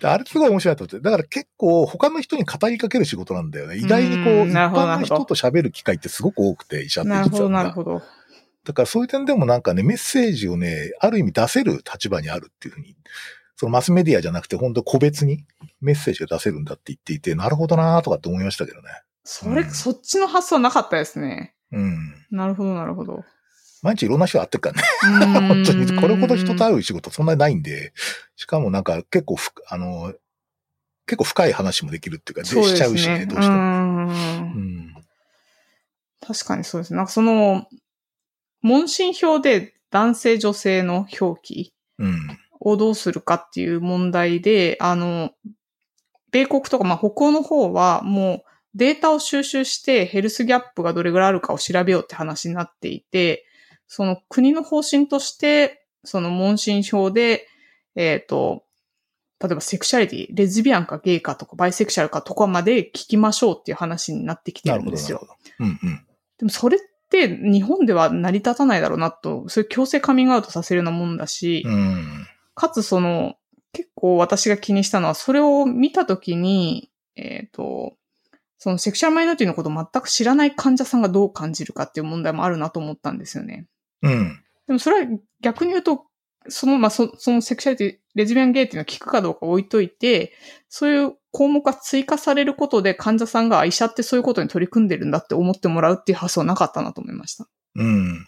[0.00, 1.00] であれすごい面白いなと思って。
[1.00, 3.76] だから結構他の人に語りかける仕事なんだよね。
[3.76, 7.50] 意外にこう、うん一般の人と喋る機会ってすごく多くて、医者ってなるほど、実は。
[7.50, 8.02] なるほど。
[8.64, 12.96] だからそういう点でもなんかね、メッセージをね、ある意味出せる立場にあるっていうふうに、
[13.56, 15.44] そのマスメディアじゃなくて本当個別に
[15.80, 18.88] メッセージが出せるんだって言っていて、なるほどなーとかって思いましたけどね。
[19.24, 21.54] それ、うんそっちの発想なかったですね。
[21.72, 22.14] うん。
[22.30, 23.24] なるほど、なるほど。
[23.82, 24.82] 毎日いろんな人会ってるからね。
[25.32, 26.00] 本本当に。
[26.00, 27.92] これほど人と会う仕事そんなにないんで、
[28.36, 30.12] しかもなんか結構ふ、あの、
[31.06, 33.26] 結構深い話もできるっていうか、でそうしちゃうしね。
[33.26, 33.56] どうしても。
[33.56, 34.94] うんうん。
[36.20, 36.98] 確かにそうですね。
[36.98, 37.66] なんかその、
[38.62, 42.38] 問診票で男性女性の表記うん。
[42.60, 45.32] をどうするかっていう問題で、あの、
[46.30, 53.44] 米国とか、まあ、北欧の方はもうデータを収集してヘルスギャップがどれぐらいあるかを調べようって話になっていて、
[53.86, 57.46] その国の方針として、その問診票で、
[57.96, 58.64] えっ、と、
[59.40, 65.26] 例えばセクシャリティ、レズビアンかゲイかとかバイセクシャルかとかまで聞きましょうっていう話になってきてなるんですよ。
[65.58, 66.06] うんうん。
[66.38, 66.80] でもそれっ
[67.10, 72.26] て日本では成り立たないだろうなと、そういう強制カミングアウトさせるようなもんだし、うん。
[72.54, 73.34] かつその、
[73.72, 77.94] 結構私が気にしたのは、それを見たときに、えっ、と、
[78.62, 83.66] そのセクシャルマイノリティのことを全く知らない患者さんがどう感じるかっていう問題もあるなと思ったんですよね。
[84.02, 84.44] うん。
[84.66, 86.04] でもそれは逆に言うと、
[86.46, 90.34] その、まあ、そそのセクシャリティ、レズビアンゲイっていうのを聞くかどうか置いといて、
[90.68, 97.48] そういう項目が追加されることで患者さんがあ医者ってそういうことに取り組んでるんだって思ってもらうっていう発想なかったなと思いました。
[97.76, 98.26] うん。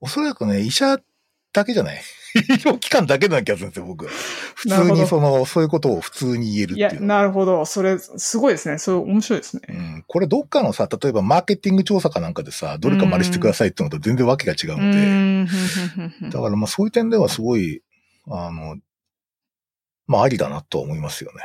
[0.00, 0.98] おそらくね、医者
[1.52, 2.00] だけじゃない。
[2.34, 4.06] 医療機関だけな気がするんですよ、僕。
[4.06, 7.04] 普通にその、そういうことを普通に言えるっいや、ていう。
[7.04, 7.64] なるほど。
[7.64, 8.78] それ、すごいですね。
[8.78, 9.62] それ面白いですね。
[9.68, 15.46] うん、これどっかのさ、例えばマーケティング調査かなんかでさ、どれか真似してくださいってのと全然わけが違ううの
[16.26, 17.82] で、だからまあそういう点ではすごい、
[18.28, 18.78] あの、
[20.06, 21.40] まあありだなとは思いますよね。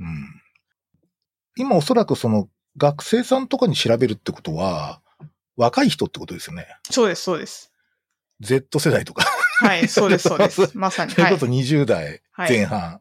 [0.00, 0.40] うん。
[1.56, 5.00] 今おそらくその学生さんとかに調べるってことは、
[5.56, 6.66] 若い人ってことですよね。
[6.90, 7.72] そうです、そうです。
[8.40, 9.24] Z 世代とか。
[9.58, 10.70] はい、そうです、そうです。
[10.76, 11.12] まさに。
[11.14, 11.38] はいそれこ。
[11.38, 13.00] そ20代はい前半。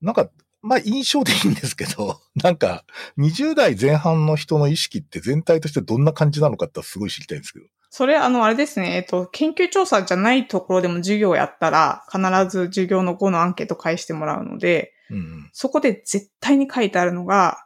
[0.00, 0.30] なんか、
[0.62, 2.84] まあ印象でいいんですけど、 なんか
[3.18, 7.66] 20代前半の人の意識って全体としてどんな感じなのかってすごい知りたいんですけど。
[7.90, 17.65] それ、あの、あれですね、えっと、研究調査じゃないところでも授業をやったら、必ず授業の後のアンケート返してもらうので、うんそこで絶対に書いてあるのが、うん。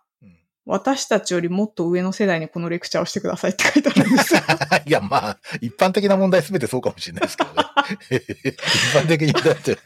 [0.66, 4.40] 私たちよりもっと上の世代にこのレクチャーをしてくださいって書いてあるんですよ。
[4.86, 7.64] いや、まあ、一般的な問題すべてそうかもしれないですけどね。
[8.10, 9.78] 一般的にだって、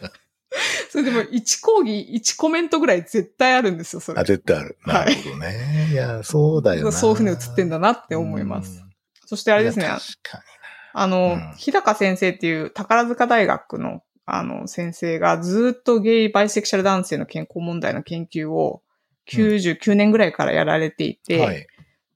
[0.90, 4.24] それでも1講義、1コメントぐらい絶対あるんですよ、それあ、。
[4.24, 4.78] 絶対ある。
[4.86, 5.88] なるほどね。
[5.92, 6.92] いや、そうだよな。
[6.92, 8.84] そういうふうに映ってんだなって思います。
[9.26, 9.88] そしてあれですね
[10.96, 18.80] あの、うん日高先生っていう宝塚大学のあの先生がずっとゲイバイセクシャル男性の健康問題の研究を
[19.30, 21.42] 99年ぐらいからやられていて、に。
[21.42, 21.66] はい。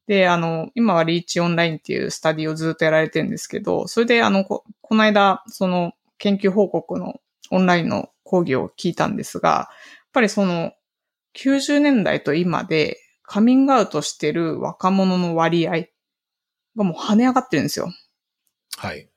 [0.07, 9.67] で、あの、今はリーチオンラインっていうスタディをずっとやられてるんですけど、それであの、ここの間、その研究報告のオンラインの講義を聞いたんですが、やっ
[10.13, 10.73] ぱりその
[11.35, 15.89] 90年代と今でカミングアウトしてる若者の割合
[16.77, 17.93] がもう跳ね上がってるんですよ。
[18.77, 19.09] はい。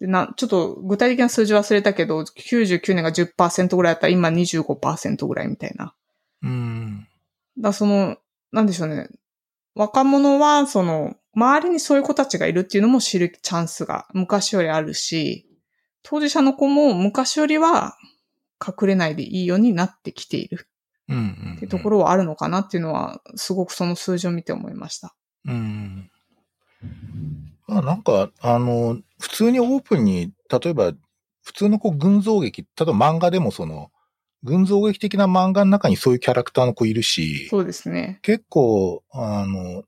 [0.00, 5.94] でな、ちょっと具体的な数字忘れたけど、99年が10%ぐらいだったら今25%ぐらいみたいな。
[6.42, 7.07] うん。
[7.58, 8.16] だその、
[8.52, 9.08] なんでしょうね。
[9.74, 15.46] 若者は、その、周りにそういう子たちがいるっていうのも知るチャンスが昔よりあるし、
[16.02, 17.96] 当事者の子も昔よりは
[18.66, 20.68] 隠れないでいいようになってきている
[21.08, 21.54] うんうん。
[21.56, 25.14] っていうところはあるのかなっていうのは、すごくその数字を見て思いました。
[25.46, 26.10] うん。
[27.66, 30.92] まあなんか、あの、普通にオープンに、例えば、
[31.42, 33.90] 普通のこう群像劇、例えば漫画でもその、
[34.44, 38.18] 群像劇的な漫画の中にそういうキャラクターの子いるし、そうですね。
[38.22, 39.84] 結構、あの、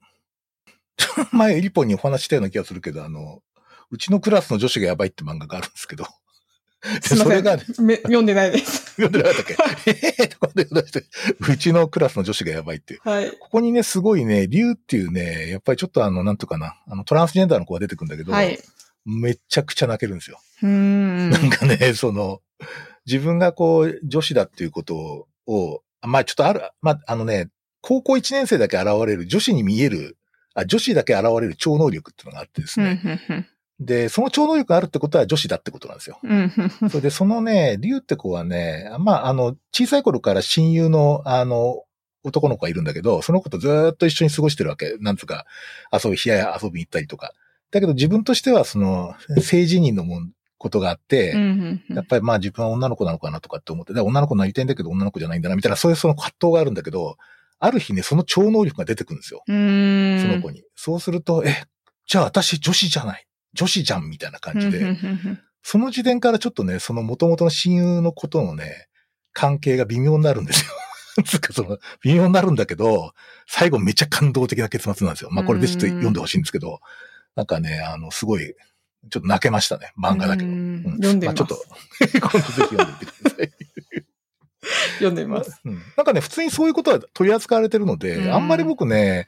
[1.33, 3.43] 前エリポンにお話ししたような気がするけど、あの、
[3.91, 6.05] うちのクラスの女子がやばいって漫画があるんですけど、
[6.83, 7.19] すいません。
[7.19, 8.95] それがねめ読んでないです。
[9.01, 9.45] 読んでなかったっ
[9.85, 9.91] け？
[9.91, 11.05] ええとかで出して、
[11.49, 12.99] うちのクラスの女子がやばいって。
[13.05, 13.31] はい。
[13.39, 18.59] ここにね、すごいね、竜っていうね、やっぱりちょっとあの、なんとかな、あの、トランスジェンダーの子が出てくるんだけど、はい。
[19.05, 20.41] めちゃくちゃ泣けるんですよ。
[20.63, 21.31] うーん。
[21.31, 22.41] なんかね、その、
[23.07, 27.49] 自分がこう、女子だっていうことを、まあちょっとある、まああのね、
[27.81, 30.17] 高校1年生だけ現れる、女子に見える、
[30.55, 33.49] あ女子だけ現れる超能力っていうのがあってですうんね。
[33.81, 36.19] で、その超能力があるってことは女子だってことなんですよ。
[36.91, 41.85] それで、そのね、竜って子はね、まあ、あの、小さい頃から親友の、あの、
[42.23, 44.97] 男の子がいるんだけど、その子とずーっと一緒に過ごしてるわけ。
[45.01, 45.47] なんつうか、
[45.93, 47.33] 遊び、部屋遊びに行ったりとか。
[47.71, 51.35] だけど自分としては、その、性自認のもん、ことがあって、
[51.89, 57.17] やっぱりまあ自分は女の子なのかなとかって思って、で女の子になりたいんだけど女の子じゃないんだな、みたいな、そういうその葛藤があるんだけど、
[57.59, 59.43] ある日ね、その超能力が出てくるんですよ。
[59.47, 60.63] その子に。
[60.77, 61.65] そうすると、え、
[62.07, 63.27] じゃあ私女子じゃない。
[63.55, 64.97] 女子じゃん、みたいな感じで。
[65.63, 68.89] その時点からちょっとね、その元々の親友のことのね、
[69.33, 70.73] 関係が微妙になるんですよ。
[71.25, 73.13] つうかその、微妙になるんだけど、
[73.47, 75.31] 最後めっちゃ感動的な結末なんですよ。
[75.31, 76.81] まあこれでちょっと読んでほしいんですけど、
[77.37, 78.55] なんかね、あの、すごい、
[79.09, 79.93] ちょっと泣けましたね。
[80.01, 80.49] 漫画だけど。
[80.49, 81.35] ううんん読んでみます。
[81.35, 81.65] あちょっと、
[82.21, 83.53] 今度ぜひ読んでみてください。
[84.95, 85.61] 読んでみます。
[85.65, 89.27] うんなんかね、普通にそういうことは取り扱われてるので、うんあんまり僕ね、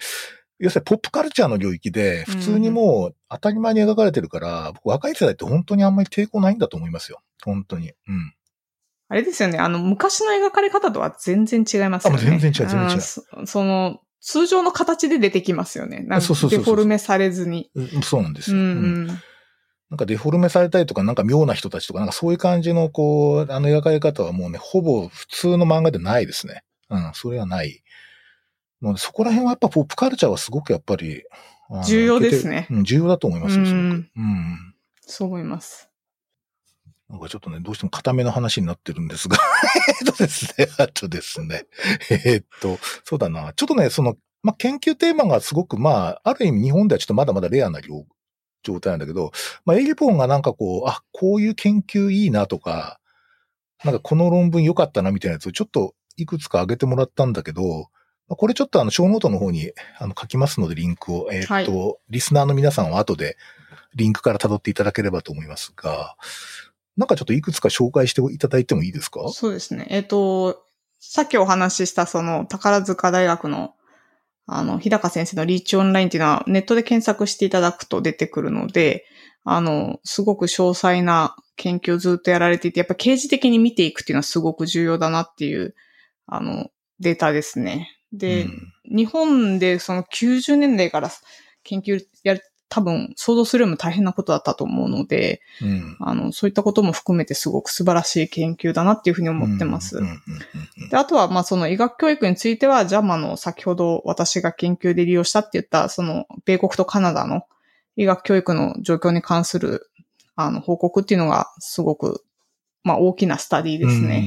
[0.59, 7.21] 要するにポップカルチャーの領域で、普通にもう当たり前に描かれてるから、僕若い世代って本当にあんまり抵抗ないんだと思いますよ。
[7.45, 7.93] 本当に。
[8.07, 8.35] うん。
[9.09, 9.59] あれですよね。
[9.59, 12.19] あの、昔の描かれ方とは全然違いますよね。
[12.19, 15.99] あ全然違う全然違うあそその、通常の形で出てきますよね。
[16.07, 17.71] なんかそうそうそうそうデフォルメされずに。
[17.75, 18.63] うんそうなんですうよ。
[18.63, 19.23] うんんうん。
[19.93, 26.63] なんかデフォルメされたりとか、なんか妙な人たちとか、なんかそういう感じの、こう、あの描かれ方はもうね、ほぼ普通の漫画でないですね。
[26.89, 27.83] うん、それはない。
[28.81, 31.25] もうそこら辺はやっぱポップカルチャーはすごくやっぱり、
[31.85, 32.69] 重要ですね。
[32.71, 33.83] うん、重要だと思いますよ、すごく。
[33.83, 34.75] うん。
[35.03, 35.91] そう思います。
[37.11, 39.37] なんかちょっとね、どうしても固めの話になってるんですが
[40.01, 41.67] えっとですね、あとですね、
[42.09, 47.81] えー、っと、そうだな、ちょっとね、その、まあ、研究テーマがすごく、まあ、ある意味日本ではちょっとまだまだレアな
[48.63, 49.33] 状態なんだけど、
[49.65, 52.99] まあ、エリポンがなんかこう、あ、こういう研究いいなとか、
[53.85, 57.89] なんかこの論文良かったなみたいなやつをちょっといくつか上げてもらったんだけど、
[58.29, 61.29] これちょっとあの、ショーノートの方にあの書きますので、リンクを。
[61.33, 63.37] えっ、ー、と、はい、リスナーの皆さんは後で
[63.95, 66.17] リンクから辿っていただければと思いますが、
[66.97, 69.29] なんかちょっといくつか紹介していただいてもいいですか？
[69.31, 69.87] そうですね。
[69.91, 70.65] えっ、ー、と、
[71.01, 73.75] さっきお話ししたその宝塚大学の
[74.47, 79.05] あの、日高先生の REACH Online っていうのはネットで検索していただくと出てくるので、
[79.45, 85.75] あの、すごく詳細な研究をずっとやられていて、やっぱ刑事的に見ていくっていうのはすごく重要だなっていう、
[86.27, 86.69] あの、
[87.01, 87.91] データですね。
[88.13, 91.11] で、うん、日本でその90年代から
[91.65, 92.37] 研究や
[92.73, 100.01] 多分想像するよりも大変なことだったと思うので、うん、あの、そういったことも含めてすごく素晴らしい研究だなっていうふうに思ってます。
[100.91, 107.43] で、あとは、まあ、その医学教育については、ジャマの先ほど私が研究で利用したって言った、その、米国とカナダの
[107.97, 109.91] 医学教育の状況に関する、
[110.35, 112.25] あの、報告っていうのがすごく、
[112.85, 114.27] まあ、大きなスタディですね。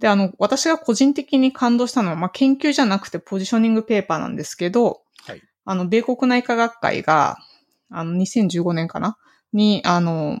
[0.00, 5.02] で、あの、私が個人的に感動したのは、まあ、研究じゃなくてポジショニングペーパーなんですけど、
[5.68, 7.36] あの、米国内科学会が、
[7.90, 9.18] あの、2015年かな？
[9.52, 10.40] に、あの、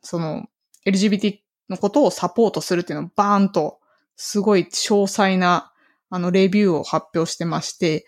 [0.00, 0.46] その、
[0.86, 3.80] LGBT のことをサポートするっていうのをバーンと、
[4.14, 5.72] すごい詳細な、
[6.08, 8.06] あの、レビューを発表してまして、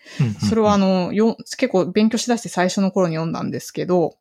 [0.49, 4.15] それはあの、よ、結構勉強しだして最初の頃に読んだんですけど、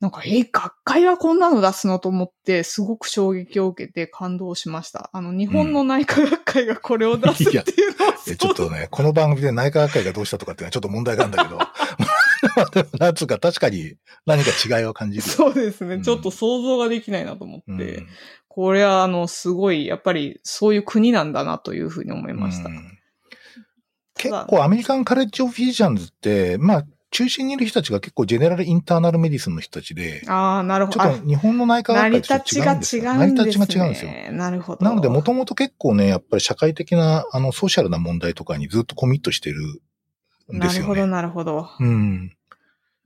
[0.00, 5.10] なんか、え、学会はこんなの出すのと思って、すごく衝撃を受けて感動しました。
[5.12, 11.58] あの、日本の内科学会がこれを出すっていうのは、うん、ちょっとね、この番組で内科学会がどうしたとかっていうのはちょっと問題があるんだけど、
[12.72, 13.94] でもなんつうか確かに
[14.26, 15.22] 何か違いを感じる。
[15.22, 18.06] そうですね、うん、ちょっと想像ができないなと思って、うん、
[18.48, 22.70] これはあの、すごい、やっぱりそういう国なんだなというふうに思いました。
[24.14, 31.00] 結構アメリカンカレッジオフィジシャンズって、まあ、中心にいる人たちが結構ジェネラルインターナルメディスンの人たちで、ああ、なるほど。
[31.00, 33.04] ちょっと日本の内科学会と違うんですよ。
[33.04, 34.32] 成り立ちが違うんですよ。
[34.32, 34.84] なるほど。
[34.84, 40.58] なので、もともと結構ね、やっぱり社会的な、あの、ソーシャルな問題とかにずっとコミットしてるんですよね。
[40.58, 41.70] なるほど、なるほど。
[41.80, 42.36] うん。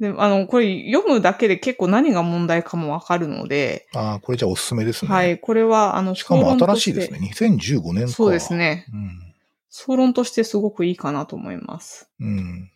[0.00, 3.86] で、あの、これ読むだけで結構何が問題かもわかるので。
[3.94, 5.10] ああ、これじゃあおすすめですね。
[5.12, 7.20] はい、これは、あの、しかも新しいですね。
[7.32, 8.12] 2015年か。
[8.12, 8.86] そうですね。
[8.92, 9.32] うん。
[9.70, 12.10] 総論としてすごくいいかなと思います。
[12.20, 12.71] うん。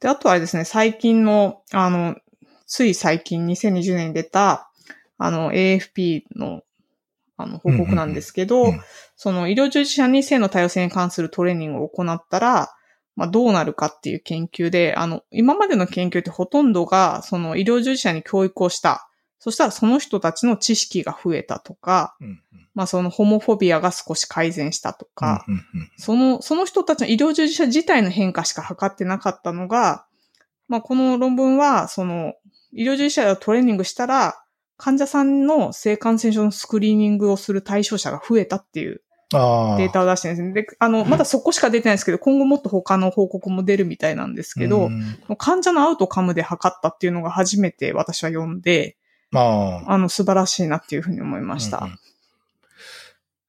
[0.00, 2.16] で、あとはですね、最近の、あの、
[2.66, 4.70] つい最近2020年に出た、
[5.18, 6.62] あの、AFP の、
[7.36, 8.72] あの、報告なんですけど、
[9.16, 12.70] その医療従事者に性の多様性に関するトレーニングを行ったら、
[13.16, 19.10] まあ、どうなるかっていう研究で、あの、今までの研究ってほとんどが、その医療従事者に教育をした。
[19.38, 30.06] そしたらその人たちの知識が増えたとか、うんうん、まあそのホモフォビアが少し改善したとか、うんうんうん、その、その人たちの医療従事者自体の変化しか測ってなかったのが、
[30.68, 32.34] まあこの論文は、その、
[32.72, 34.42] 医療従事者をトレーニングしたら、
[34.76, 39.02] 患者さんの性感染症のスクリーニングをする対象者が増えたっていう
[39.32, 40.52] データを出してるんですね。
[40.54, 44.90] で、あの、まだそこしか出てないんですけど、今後もっと他の報告も出るみたいなんですけど、
[45.38, 48.96] 患者のアウトカムで測ったっていうのが初めて私は読んで、
[49.32, 51.78] ああの、素晴らしいなっていうふうに思いました。
[51.78, 51.98] うんうん、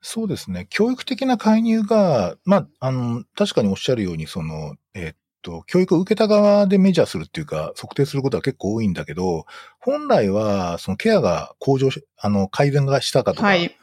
[0.01, 0.67] そうですね。
[0.69, 9.45] 教育的な介入が、まあ、あの、確かにおっしゃるように、その、えー、っと、教育を受けた側でメジャーするっていうか、測定することは結構多いんだけど、
[9.79, 13.77] 本来は、そのケアが向上し、あの、改善がしたかとか、はい、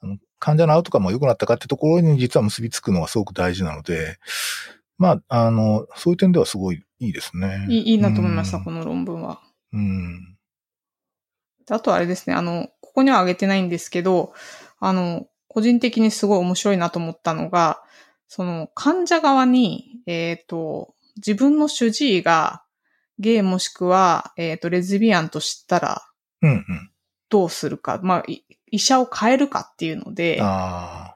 [0.00, 4.18] あの患者のアウトカムが良くなったかってところに実は結びつくのがすごく大事なので、
[4.98, 7.66] まあ、あの、そういう点ではすごいいいですね。
[7.68, 9.40] いいいいなと思いました、この論文は。
[9.72, 10.36] うん。
[11.70, 14.32] あとあれですね、あの、ここには挙げてないんですけど、
[14.78, 15.26] あの、
[15.56, 17.82] 個人的にすごい面白いなと思ったのが、
[18.28, 22.62] その患者側に、えっ、ー、と、自分の主治医が
[23.18, 26.02] ゲイもしくは、えっ、ー、と、レズビアンと知ったら、
[27.30, 28.24] どうするか、うんうん、まあ、
[28.70, 30.38] 医者を変えるかっていうので、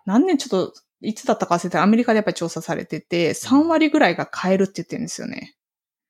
[0.06, 0.72] 何年ちょっと、
[1.02, 5.54] いつだったか忘れてアメリカでやっぱり調査されてて、3割ぐらいが変えるって言ってるんですよね。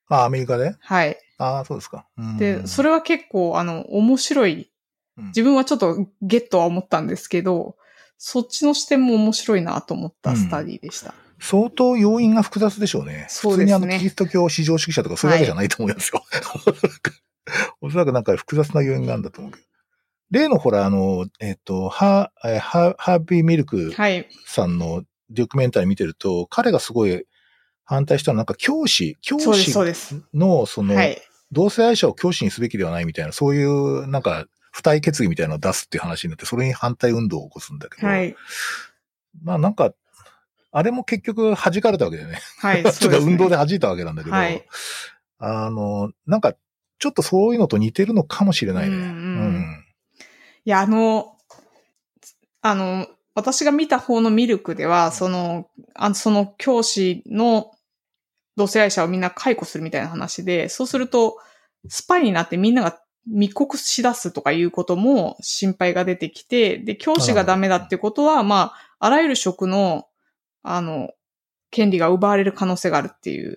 [0.07, 0.77] あ、アメリカで？
[0.79, 1.17] はい。
[1.37, 2.07] ああ、そうですか。
[2.37, 4.71] で、それは結構、あの、面白い。
[5.17, 7.75] 自分はちょっとゲットは思ったんですけど、
[8.23, 11.07] そっちの視点も面白いなと思ったスタディでした。
[11.07, 13.25] うん、相当要因が複雑でしょうね。
[13.29, 13.73] そうですね。
[13.73, 16.23] 普通にあの、キリスト教至上主義者とかそういうわけじゃないと思いますよ。
[16.29, 16.41] はい、
[17.81, 19.65] おそらくなんか複雑な要因があるんだと思うけど。
[20.29, 24.29] 例のほら、あの、えっ、と、ハー、ハハービーミルクはい。
[24.45, 27.25] さんのドキュメンタリー見てると、彼がすごい
[27.85, 29.73] 反対したのはなんか教師、教師。
[30.35, 31.19] のその、はい。
[31.51, 38.35] 同性愛者を教師にすべきではないみたいな、そういうなんか、付帯決議みたいなのを出すっていう話になって、それに反対運動を起こすんだけど、はい。
[39.43, 39.93] まあなんか、
[40.71, 42.39] あれも結局弾かれたわけだよね。
[42.59, 42.83] はい。
[42.91, 43.51] ちょっと運動で。
[43.51, 44.65] で弾いたわけなんだけど、はい
[45.43, 46.53] あの、なんか、
[46.99, 48.95] ちょっとそういうのと似てるのかもしれないね。
[48.95, 49.85] うんうん
[50.63, 51.35] いや、あの、
[52.61, 57.71] あの、私が見た方のミルクでは、その、あのその教師の
[58.55, 61.37] 同性愛者をみんな解雇するみたいな話で、そうすると、
[61.87, 70.07] スパイになってみんなが密告し出すとかいうことも心配が出てきて、で、教師がダメだってことは、まあ、あらゆる職の、
[70.63, 71.11] あの、
[71.69, 73.55] 権利が奪われる可能性があるっていう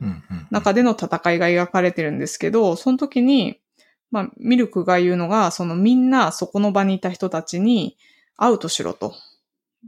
[0.51, 3.61] 中での戦いが描かれてるんですけど、その時に、
[4.11, 7.97] まあ、ミルクが言うのが、そのみんなそこの場にいた人たちに
[8.37, 9.15] アウトしろと。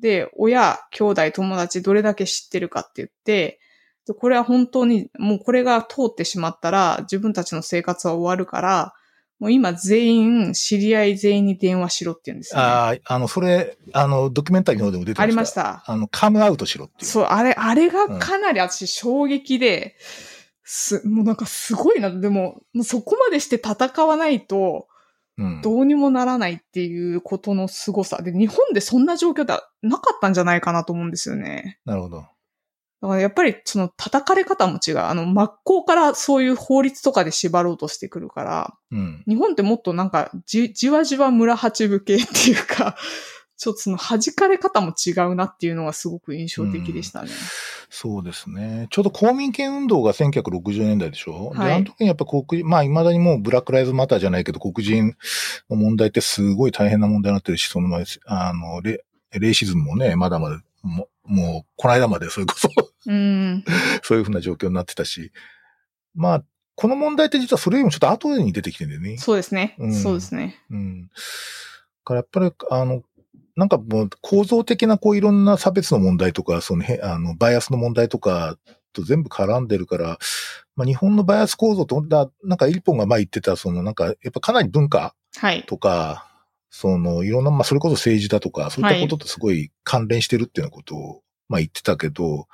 [0.00, 3.60] で、親、兄弟、友達どれだけ知ってるかって言って、
[4.06, 8.94] でこれは本当に、もうこれが通ってしまったら自分たちの生活は終わるから、
[9.38, 12.66] もう今全員、知り合い全員に電話しろって言うんですよ、ね。
[12.66, 15.30] あああ、あの、それ、あの、ドキュメンタリーの方でも出てました。
[15.30, 15.84] りました。
[15.86, 17.10] あの、カムアウトしろっていう。
[17.10, 19.96] そう、あれ、あれがかなり私衝撃で、
[20.64, 22.10] す、もうなんかすごいな。
[22.10, 24.88] でも、もうそこまでして戦わないと、
[25.38, 25.60] うん。
[25.60, 28.22] どうにもならないっていうことの凄さ。
[28.22, 31.78] で、日本でそんな状況ではなかったんじゃないかなと思うんですよね。
[31.84, 32.24] なるほど。
[33.02, 34.98] だからやっぱりその叩かれ方も違う。
[34.98, 39.24] あの、真っ向からそういう法律とかで縛ろうとしてくるから、うん。
[39.28, 42.96] 日本ってもっとなんかじ、じわじわ村八分系っていうか、
[43.58, 47.30] ちょっとその弾かれ方も違うなっていうのがすごく印象的でしたね。
[47.88, 48.86] そうですね。
[48.90, 55.16] ちょうど公民権運動が1960年代でしょ、はいで、あの時にやっぱ黒人、まあ未だにもうブラックライズマターじゃないけど黒人
[55.70, 62.68] の問題ってすごい大変な問題になってるし、その前、あの、レ、レイシズムもね、まだまだ、ももう、この間までそれこそ
[63.06, 63.64] うん。
[64.02, 65.32] そういうふうな状況になってたし、
[66.14, 69.18] まあ、この問題って実はそれよりもちょっと後に出てきてるんだよね。
[69.18, 69.76] そうですね。
[69.78, 70.56] うんそうですね。
[70.70, 71.02] うん。
[71.02, 71.08] だ
[72.04, 73.02] からやっぱり、あの、
[73.56, 78.56] なんかもう構造的なこういろんな差別の問題とか、そのへ、あの、バイアスの問題とか
[78.92, 80.18] と全部絡んでるから、
[80.76, 85.64] まあ日本のバイアス構造と、だなんか一本が前言ってた、そのなんか、やっぱかなり文化はい。
[86.78, 92.48] そのいろんな、まあそれこそ政治だとか、そういったこととすごい関連してるっていうようなことを、まあ言ってたけど、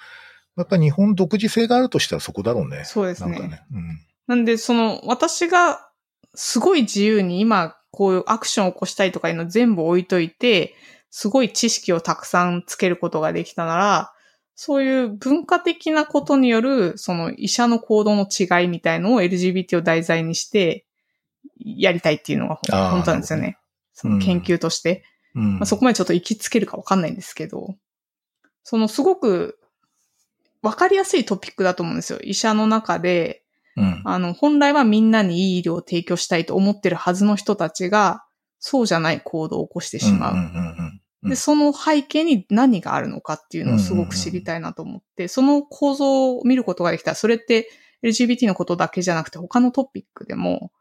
[0.57, 2.85] やっぱり日本独自性があるとしたらそこだろうね。
[2.85, 3.33] そうですね。
[3.33, 3.62] なんかね。
[3.73, 4.01] うん。
[4.29, 5.91] なんで、その、私が
[6.37, 10.77] すごい自由に今、こういうアクションを起こしたいとかいうの全部置いといて、
[11.11, 14.12] すごい知識をたくさんつけることができたなら、
[14.55, 20.87] そういう文化的なことによる、その医者の行動の違いみたいのを LGBT を題材にして、
[21.59, 22.61] やりたいっていうのが
[22.91, 23.59] 本当なんですよね。
[24.03, 25.05] その研究として。
[25.34, 25.59] うん。
[25.59, 27.76] まあ、そこまでちょっと行きつけるかわかんないんですけど、
[28.64, 29.59] そのすごく
[30.61, 32.18] わかりやすいトピックだと思うんですよ。
[32.22, 33.44] 医者の中で、
[33.76, 34.03] うん。
[34.05, 38.24] あの、本来はみんなにいい医療を提供したいと思ってるはずの人たちが、
[38.59, 40.34] そうじゃない行動を起こしてしまう。
[40.34, 47.70] うんうんうんうんうんで、その背景に何があるのかっていうのをすごく知りたいなと思って、その構造を見ることができたら、それって
[48.03, 50.72] LGBT のことだけじゃなくて他のトピックでも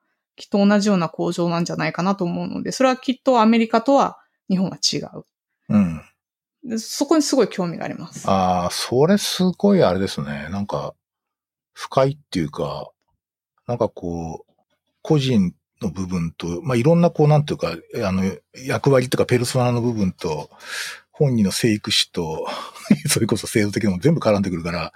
[0.42, 4.18] きっと同じような構造なんじゃないかなと思うので、それはきっとアメリカとは
[4.50, 5.26] 日本は違う。
[5.70, 6.02] うん。
[6.64, 8.28] でそこにすごい興味があります。
[8.28, 10.48] ああ、それすごいあれですね。
[10.50, 10.96] なんか、
[11.74, 12.89] 深いっていうか、
[13.68, 14.54] なんかこう、
[15.04, 18.24] 個人の部分と、まあ、いろんなこう、なんていうか、あの、
[18.66, 20.50] 役割とかペルソナの部分と、
[21.12, 22.48] 本人の生育史と、
[23.08, 24.92] それこそ制度的なもの全部絡んでくるから、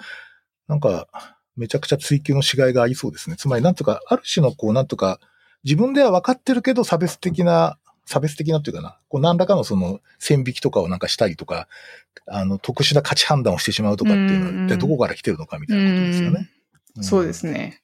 [0.67, 1.07] なんか、
[1.55, 3.35] めちゃくちゃ追求のしがいがありそうですね。
[3.37, 5.19] つまり、なんとか、ある種のこう、なんとか、
[5.65, 11.67] 自分では分かってるけど、差別的な、差別的なっていうかな、こう、何らかのその、線引きとかをなんかしたりとか、
[12.27, 16.49] あの、特殊な価値判断をしてしまうとかっていうのは、一体どこから来てるのかみたいなことですよね。
[17.01, 17.81] そうですね。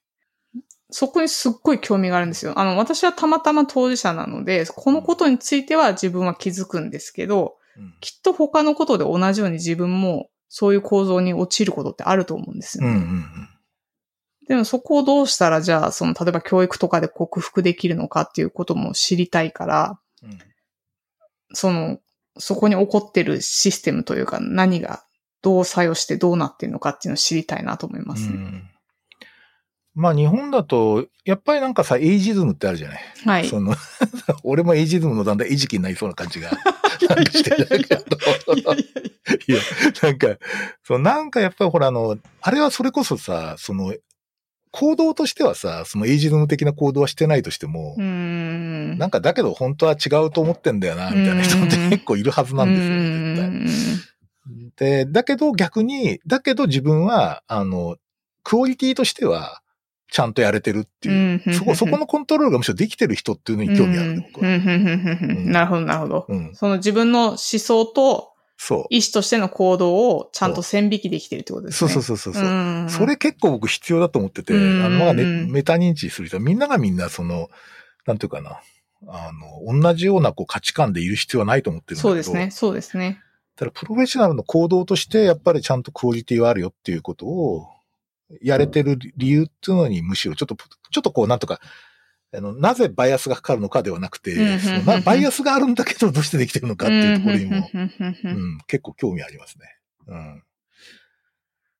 [0.91, 2.57] そこにすっごい興味があるんですよ。
[2.59, 7.93] あの、私はたまたま当事者なので、このことについては自分は気づくんですけど、うん。
[8.01, 12.89] きっと他のことで同じように自分もそういう構造に陥ることってあると思うんですよね。
[12.89, 13.49] うんうんうん。
[14.51, 20.37] でもそこをどうしたらじゃあ、その、例えば教育とかで克服できるのかっていうことも知りたいから、うん
[21.53, 21.99] その、
[22.37, 25.05] そこに起こってるシステムというか何が
[25.41, 28.35] どう作用してどうなってるのかっていうのを知りたいなと思いますね。
[28.35, 28.67] うん
[29.93, 33.03] まあ日本だと、やっぱりなんかさ、エイジズムってあるじゃない。
[33.25, 33.47] はい。
[33.49, 33.75] その、
[34.43, 36.49] 俺もエイジズムのだんだん餌食になりそうな感じが
[37.09, 38.17] なんかしてるんだけど。
[39.47, 39.59] いや、
[40.01, 40.27] なんか、
[40.85, 43.93] そう、なんかやっぱりほらあの、あれはそれこそさ、その、
[44.71, 48.97] 行動としてはさ、そのエイジズム的な行動はしてないとしても、ん。
[48.97, 54.07] なんかだけど本当は違うと思ってんだよな、みたいな人って結構いるはずなんですよね、絶
[54.77, 55.05] 対。
[55.05, 57.97] で、だけど逆に、だけど自分は、あの、
[58.43, 59.61] クオリティとしては、
[60.11, 64.57] ちゃんとやれてるっていう、うんそこ、そこのコントロールがむしろできてる人っていうのに興味あるね、僕は。
[64.57, 66.25] なるほど、なるほど。
[66.27, 66.55] うん。
[66.55, 68.30] その自分の思想と
[68.63, 68.85] そう。
[68.91, 71.93] 意思としての行動をちゃんと線引きできてるってことですそうね。
[71.95, 72.43] そうそうそう。
[72.43, 72.49] うう
[72.83, 77.49] んそれ結構僕必要だと思ってて、うんあの、まあね、うんメタ認知する人はみんながみんなその、
[78.05, 78.61] なんていうかな、
[79.07, 79.31] あ
[79.65, 82.09] の、同じようなこう価値観でいる必要はないと思ってるんだけど。
[82.09, 83.19] そうですね、そうですね。
[83.55, 87.65] ただプロフェッショナルの行動として、やっぱりちゃんとクオリティはあるよっていうことを、
[88.43, 91.59] やれてる理由っていうのにむしろちょっと、ちょっとこう、なんとか、
[92.33, 99.65] あの、なぜバイアスがかかるのかではなくて、うんうんうんうんそのなバイアスがあるんだけどどうしてできてるのかっていうところにも、うん結構興味ありますね。
[100.07, 100.43] うん。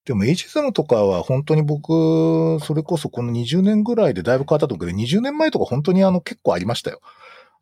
[0.04, 7.02] でも、エイジズムとかは本当に僕、それこそこの20年ぐらいでだいぶ変わったと思うけど、20年前とか本当にあの結構ありましたよ。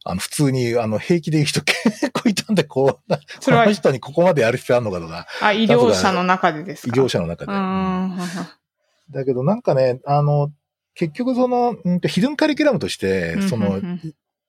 [0.06, 7.52] あの、普通に、あの、平気で言 う人結構いたんで、こう、それはこの人にここまでやる必要あるのかとか、あ、医療者の中でです医か療者の中で。
[7.52, 8.18] ううんん。
[9.12, 10.52] だけどなんかね、あの、
[11.00, 13.80] 結局その、うんとヒドゥンカリキュラムとして、その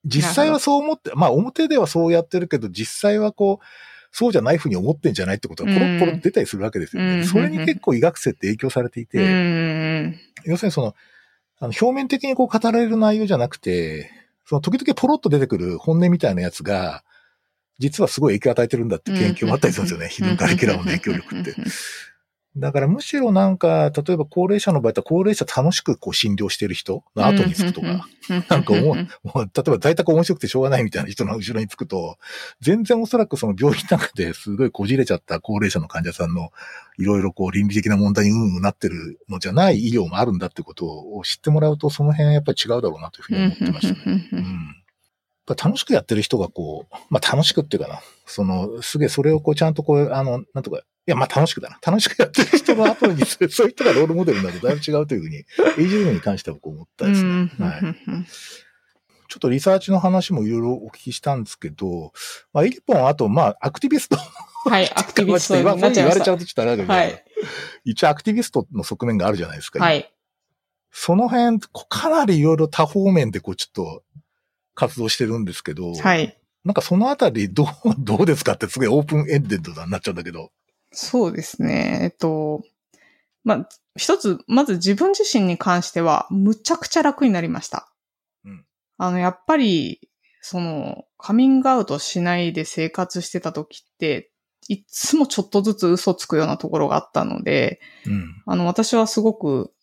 [0.03, 3.65] 実際はそう思って、まあ表ではそうやってるけど、実際はこう、
[4.11, 7.19] そうじゃないふうに思ってんじゃないってことがポロッポロ出たりするわけですよね。
[7.19, 10.19] うんそれに結構医学生って影響されていて、うん。
[10.43, 10.93] 要するにその、
[11.59, 14.11] あの表面的にこう語られる内容じゃなくて、
[14.45, 17.05] その時々ポロッと出てくる本音みたいなやつが、
[17.79, 20.09] 実はすごい影響を与えてるんだって研究もあったりするんですよね。
[20.09, 21.55] ヒドゥンカリキュラムの影響力って。
[22.57, 28.05] だからむしろなんか、例えば高齢者の場合は高齢者楽しくこう診療してる人の後につくとか、
[28.49, 32.17] なんか思う、もう例えば在宅面白くてしょうがないみたいな人の後ろにつくと、
[32.59, 36.51] 全然おそらくその病院の中ですごいこじれちゃった高齢者の患者さんの
[36.97, 44.29] いろいろこう倫理的な問題にうんうんなってるのじゃない医療もあるんだってことを知ってもらうと、その辺やっぱり違うだろうなというふうに思ってましたね。
[44.33, 44.41] うん。
[45.47, 51.79] やっぱ楽しくやってる人がこう、まあ楽しくっていうかな、その、すげえそれをこうちゃんとこう、あの、なんとか、いや、まあ楽しくだな。
[51.85, 55.37] 楽しくやってる人の後に、 そういう人がロールモデルになるとだいぶ違うというふうに、
[55.77, 57.51] エイジズムに関しては僕思ったですね。
[57.59, 57.81] はい。
[59.31, 62.11] ちょっとリサーチの話もいろいろお聞きしたんですけど、
[62.51, 64.17] まあ、エリポン、あと、まあ、アクティビスト。
[64.17, 66.37] はい、 アクティビストにまあなっちゃいました言われちゃう。
[66.37, 67.25] とちょっとあれだけど、はい。
[67.85, 69.81] 一応アクティビストの側面があるじゃないですか。
[69.81, 70.13] はい。
[70.91, 74.03] その辺、こかなりいろいろ多方面でこう、ちょっと
[74.75, 76.37] 活動してるんですけど、はい。
[76.65, 80.51] なんかそのあたりどう、どうですかってすごいオープンエンデッドになっちゃうんだけど。
[80.91, 81.99] そうですね。
[82.03, 82.63] えっと、
[83.43, 87.91] まあ、一つ、まず自分自身に関しては、むちゃくちゃ楽になりました。
[88.45, 88.65] うん
[88.97, 89.99] あの、やっぱり、
[90.41, 94.31] その、カミングアウトしないで生活してた時って、
[94.67, 98.43] いつもちょっとずつ嘘つくようなところがあったので、うん。
[98.45, 99.73] あの、私はすごく、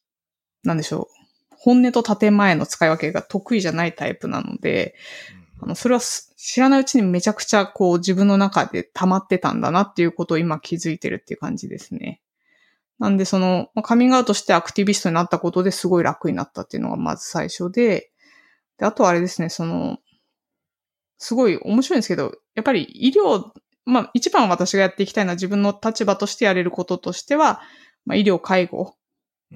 [0.62, 1.18] なんでしょう、
[1.50, 4.94] 本音と建前の使い分けが得意じゃないタイプなので、
[5.61, 12.20] あの、それは知らないうちにめちゃくちゃこう自分の中で溜まってたんだなっていうことを今気づいてるっていう感じですね。
[12.98, 18.11] なんでその、まあカミングアウトしてアクティビストになったことですごい楽になったっていうのがまず最初で、
[18.78, 19.98] で、あとあれですね、その、
[21.18, 23.50] すごい面白いんですけど、やっぱり医療、
[23.84, 27.61] まあ一番私がやっていきたいのは自分の立場としてやれることとしては、
[28.04, 28.94] まあ医療介護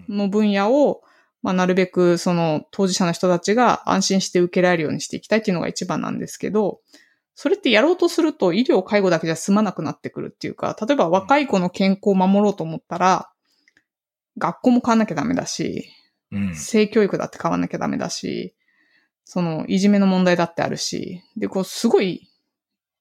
[0.09, 1.03] の分野を、
[1.43, 6.81] まあ、なるべくその当事者の人たちが安心して受けられるようにしていきたいっていうのが一番なんですけど、
[7.35, 13.31] それってやろうとすると医療介護だけじゃ済まなくなってくるっていうか、例えば若い子の健康を守ろうと思ったら、
[14.39, 15.89] 学校も変わんなきゃダメだし、
[16.31, 16.57] うん。
[16.57, 18.55] 性教育だって変わんなきゃダメだし、
[19.25, 22.29] そのいじめの問題だってあるし、で、こうすごい、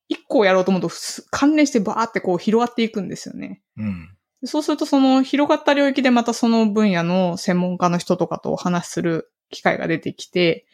[0.09, 3.61] 一個をやろうと思うとす関連してバーってこう広がっていくんですよね。
[3.77, 4.17] うん。
[4.41, 10.65] でそうすると、その広がった領域でまたその分野の専門家の人とかとお話しする機会が出てきて、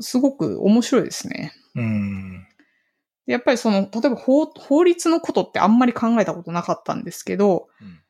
[0.00, 1.52] すごく面白いですね。
[1.74, 2.46] うん。
[3.26, 8.00] でやっぱりその、例えば法法律のことってあんまり考えたことなかったんですけど、うん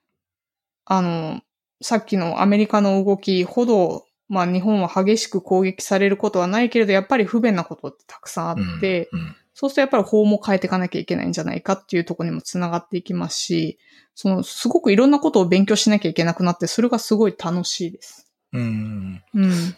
[0.87, 1.41] あの、
[1.83, 13.79] さっきのアメリカの動きほど、まあ日本は激しく攻撃されることはないけれど、やっぱり不便なことってたくさんあって、うん、そうするとやっぱり法も変えていかなきゃいけないんじゃないかっていうところにもつながっていきますし、
[14.17, 18.27] その、すごくいろんなことを勉強しなきゃいけなくなって、それがすごい楽しいです。
[18.53, 19.23] うん。
[19.35, 19.77] うん。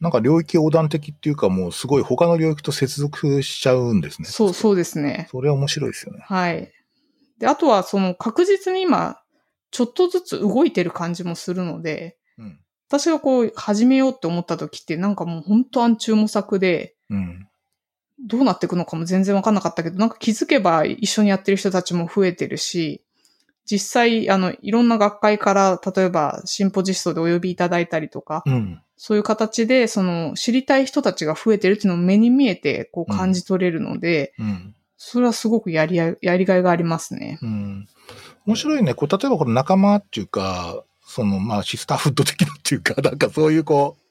[0.00, 4.28] なんか領域横断的っていうかもうすごい他の領域と接続しちゃうんですね。
[4.28, 5.28] そう、そうですね。
[5.30, 6.24] それは面白いですよね。
[6.24, 6.72] はい。
[7.38, 9.20] で、あとはその確実に今、
[9.72, 12.60] ちょっとずつ動いてる感じもするので、うん。
[12.88, 17.48] 私がこう始めようって思った時ってなんかもう本当暗中模索で、うん。
[18.24, 23.02] どうなっていくのかも全然わかんなかったけど、なんか気づけば一緒にやってる人たちも増えてるし、
[23.64, 28.82] 実際、あの、いろんな学会から、例えば、シンポジストでお呼びいただいたりとか、うん。
[28.96, 34.74] そういう形で、その、知りたい人たちが増えてるっていうのを目に見えて、こう感じ取れるので、うん。
[34.96, 37.38] それはすごくやりや、やりがいがありますね。
[37.42, 37.88] うん。
[38.46, 38.94] 面白いね。
[38.94, 44.01] こう、例えばこの仲間っていうか、その、まあ、シスターフッド的なっていうか、なんかそういうこう、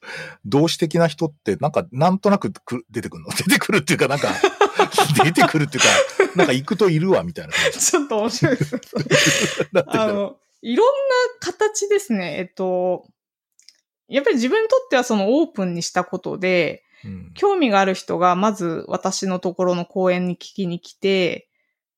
[0.46, 3.30] 同志的な人って、なんか、なんとなくく出てくるの？
[3.36, 4.30] 出てくるっていうか、なんか、
[5.24, 5.90] 出てくるっていうか、
[6.36, 7.54] なんか行くといるわ、みたいな。
[7.54, 8.76] ちょっと面白いです。
[9.88, 10.94] あの、いろんな
[11.40, 12.38] 形ですね。
[12.38, 13.06] えっと、
[14.08, 21.48] やっぱり自分にとってはそのオープンにしたことで、うん興味がある人がまず私のところの講演に聞きに来て、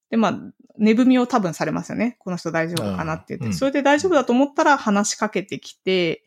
[0.09, 0.39] で、まあ、
[0.78, 2.18] 寝踏みを多分されますよね。
[2.20, 3.45] この人大丈夫かなって言って。
[3.45, 6.24] うんうんそれで大丈夫だと思ったら話しかけてきて、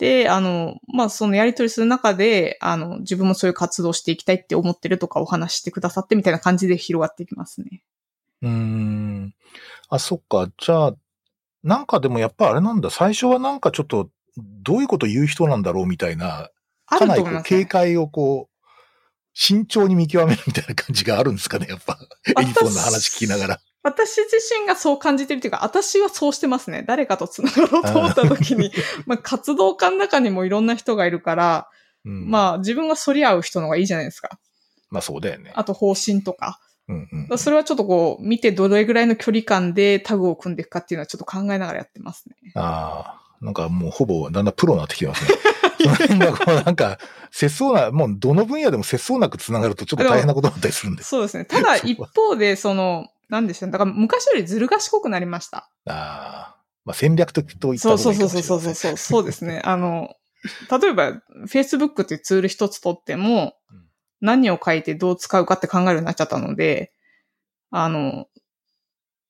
[0.00, 7.82] で、あの、まあ、そのやりとりする中で、あの、自分もそういう活動していきたいって思ってるとかお話してくださってみたいな感じで広がっていきますね。
[8.40, 9.34] うーん。
[9.90, 10.50] あ、そっか。
[10.56, 10.94] じゃあ、
[11.62, 12.88] なんかでもやっぱあれなんだ。
[12.88, 16.48] 最初はなんかちょっと、どういうこと言う人なんだろうみたいな、
[16.86, 17.42] あかなりこう。
[17.42, 18.66] 警戒をこう、
[19.34, 21.98] 慎重に見極めるみたいな感じがあるんですかね、やっぱ。
[22.40, 23.60] エジソンの話聞きながら。
[23.82, 26.84] 私自身がそう感じてるっていうか、私はそうしてますね。
[26.86, 28.70] 誰かと繋がろうと思った時に、
[29.06, 31.68] まあ活動家の中にもいろんな人がいるから、
[32.04, 34.38] うん、まあ自分が反り合う人の方がいいじゃないですか。
[34.90, 35.52] まあそうだよね。
[35.54, 36.60] あと方針とか。
[36.88, 42.34] うんうんそれはちょっとこう、見てどれぐらいの距離感でタグを組んでいくかっていうのはちょっと考えながらやってますね。
[42.56, 45.38] ああ、なんかもうほぼだんだんプロになってきてますね。
[45.80, 46.98] その辺がこうなんか、
[47.30, 51.08] 節操な、もうどの分野でも節操なく繋がるとちょっと大変なことになったりするんです。
[51.10, 51.44] そうですね。
[51.44, 53.70] ただ一方で、その、なんでしょう。
[53.70, 55.70] だから昔よりずる賢くなりました。
[55.86, 58.96] ああ、まあ戦略的と言ったそう方がそいうそうそうそうそう。
[58.96, 59.62] そうですね。
[59.64, 60.14] あの、
[60.70, 63.84] 例えば、Facebook っていうツール一つとってもうん、
[64.20, 66.92] 何を書いてどう使うかって考えるようになっちゃったので、
[67.70, 68.26] あの、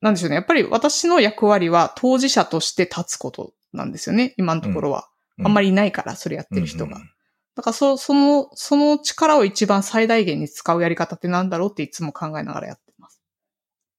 [0.01, 0.36] なんでしょうね。
[0.36, 4.34] やっぱり私の役割は当事者として立つことなんですよね。
[4.38, 5.05] 今のところは。
[5.05, 5.11] うん
[5.42, 6.96] あんまりいないから、それやってる人が。
[6.96, 7.11] うんうん
[7.57, 12.89] だからそ、その、その力を一番最大限に使うやり方ってなんだろうっていつも考えながらやって。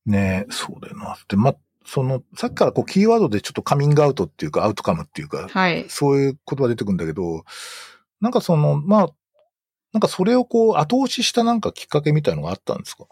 [0.06, 1.18] ねえ、そうだよな。
[1.28, 5.86] で、ま、その、さっきからこう、キーワードでちょっとカミングアウトっていうか、アウトカムっていうか、はい。
[5.90, 7.44] そういう言葉出てくるんだけど、
[8.20, 9.10] なんかその、まあ、
[9.94, 13.06] なんかそれをこう、後押ししたなんかきっかけみたいのがあったんですか？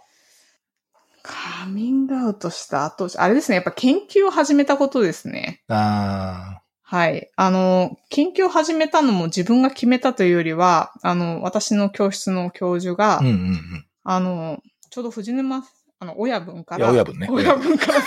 [1.22, 3.56] カミングアウトした後、あれですね。
[3.56, 5.62] やっぱ研究を始めたことですね。
[5.68, 7.30] あはい。
[7.36, 13.86] あの、研究を始めたのも自分が決めたというよりは、あの、私の教室の教授が、あ、うんうんうん。
[14.06, 14.60] あの、
[14.90, 15.64] ちょうど藤沼、
[16.00, 17.28] あの、親分から、親分ね。
[17.32, 18.04] 親分から。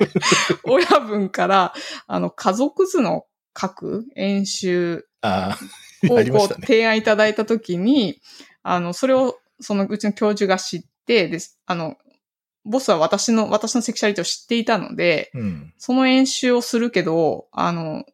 [0.64, 1.74] 親分から、
[2.06, 3.26] あの、家族図の
[3.58, 5.06] 書く演習
[6.04, 6.60] をこう。
[6.62, 8.20] 提案いただいたときに、
[8.62, 11.96] あの、それを、そのうちの教授が知って、で、あの、
[12.64, 15.74] ボスは私の、私のセクシャリティを知っていたので、うん。
[15.76, 18.04] その演習をするけど、あの、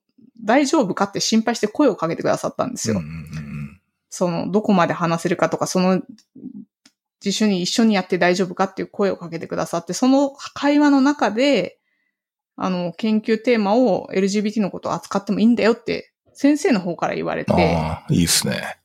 [0.45, 2.99] 大丈夫かって心配して声をかけてくださったんですよ。
[2.99, 3.53] うんうんうん
[4.15, 6.03] その、どこまで話せるかとか、その、
[7.25, 11.79] 自主に一緒にやって大丈夫かっていう声をかけてくださって、その会話の中で、
[12.57, 18.79] あの、研究テーマを LGBT のことを扱ってもいいんだよって、先生の方から言われて、ああ、いいですね。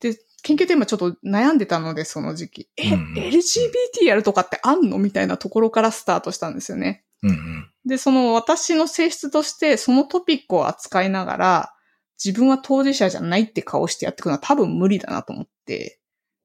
[0.00, 2.68] で、研究テーマちょっと悩んでたので、その時期。
[2.76, 7.04] え、うん LGBT やるとかってあんのみたいなところからスタートしたんですよね。
[7.22, 7.70] うんうん。
[7.86, 11.74] で、その私の性質として、そのトピックを扱いながら、
[12.22, 16.00] 自分は当事者じゃないって顔してやっていくのは多分無理だなと思って、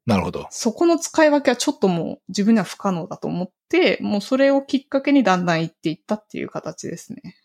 [0.08, 0.48] なるほど。
[0.52, 7.36] そこの使い分けはちょっともう自分には不可能だと思って、もうそれをきっかけにだんだん行っていったっていう形ですね。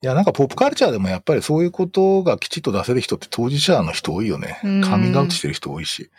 [0.00, 4.80] いや、なんかポップカルチャーでもやっぱりそういうことがきちっと出せる人って当事者の人多いよねうん。
[4.82, 6.10] カミングアウトしてる人多いし。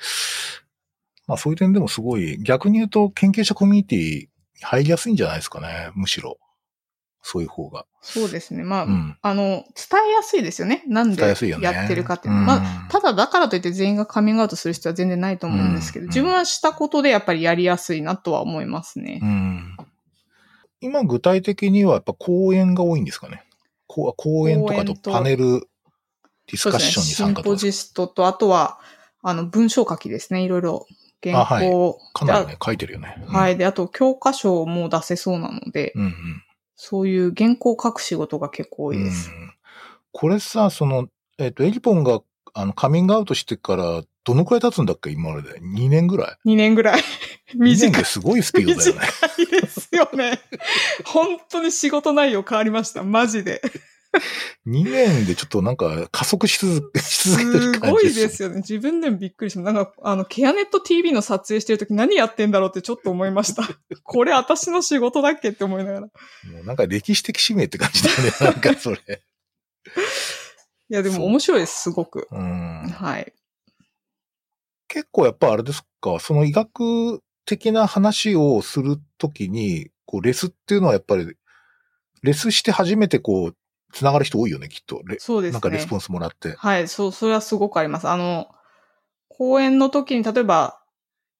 [1.25, 4.27] まあそういう点でもすごい、逆に言うと研究者コミュニティ
[4.61, 5.91] 入りやすいんじゃないですかね。
[5.95, 6.37] むしろ。
[7.21, 7.85] そういう方が。
[8.01, 8.63] そうですね。
[8.63, 9.17] まあ、うん。
[9.21, 9.65] あの、伝
[10.09, 10.83] えやすいですよね。
[10.87, 12.39] なんでやってるかっていうの。
[12.39, 19.19] うんまあ、ただだからといって全員がカミングアウトする必要は全然ないと思うんですけど、うん自分はしたことでやっぱりやりやすいなとは思いますね。
[19.21, 19.77] うん。
[20.81, 23.43] 今具体的にはやっぱ講演が多いんですかね。
[23.87, 25.67] 講演とかとパネル
[26.47, 26.79] ディスカッ。
[26.79, 27.49] ションに参加とか。
[27.49, 28.79] シンポジストと、あとは、
[29.21, 30.41] あの、文章書きですね。
[30.41, 30.87] いろいろ
[31.23, 33.23] 原稿あはいかなりでね、書いてるよね。
[33.27, 33.57] あはい。
[33.57, 36.03] で、あと、教科書も出せそうなので、うん。
[36.05, 36.43] うん
[36.83, 39.29] そういう原稿を書く仕事が結構多いです。
[39.29, 39.53] うん
[40.13, 41.07] これさ、その、
[41.37, 42.19] えっ、と、エリポンが、
[42.53, 45.09] あの、カミングアウトしてから、どのくらい経つんだっけ？
[45.09, 45.59] 今までで。
[45.61, 47.01] 2年ぐらい？2年ぐらい。
[47.53, 49.01] ?2 年短いですごいスピードだよね。
[49.61, 50.41] ですよね。
[51.05, 53.03] 本当に仕事内容変わりました。
[53.03, 53.61] マジで。
[54.67, 58.57] 2年でちょっとなんか加速し続け し続けてるす感じごいですよね。
[58.57, 59.73] 自分でもびっくりしました。
[59.73, 63.63] なんか、あの、ケアネット TV の撮影してるとき何やってんだろうってちょっと思いました。
[64.03, 66.07] これ私の仕事だっけって思いながら。
[66.07, 68.31] いもうなんか歴史的使命って感じだよね。
[68.41, 69.23] なんかそれ。
[70.91, 72.27] や、でも面白いです、すごく。
[72.31, 72.89] うん。
[72.89, 73.33] はい。
[74.87, 81.33] 結構やっぱあれですか、その医学的な話をするときに、こう、レスっていうのはやっぱり、
[82.21, 83.55] レスして初めてこう、
[83.91, 85.01] つながる人多いよね、きっと。
[85.05, 85.53] レそうですね。
[85.53, 86.55] なんかレスポンスもらって。
[86.57, 88.07] はい、そう、それはすごくあります。
[88.07, 88.47] あの、
[89.27, 90.79] 講演の時に、例えば、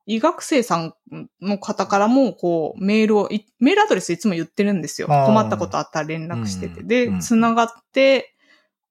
[0.06, 0.96] 医学生さん
[1.42, 5.08] の方からも、こう、メールを、いメールアドレスいつも言ってるんですよ。
[5.08, 6.74] 困ったことあったら連絡してて。
[6.74, 8.32] うんうんで、つながって、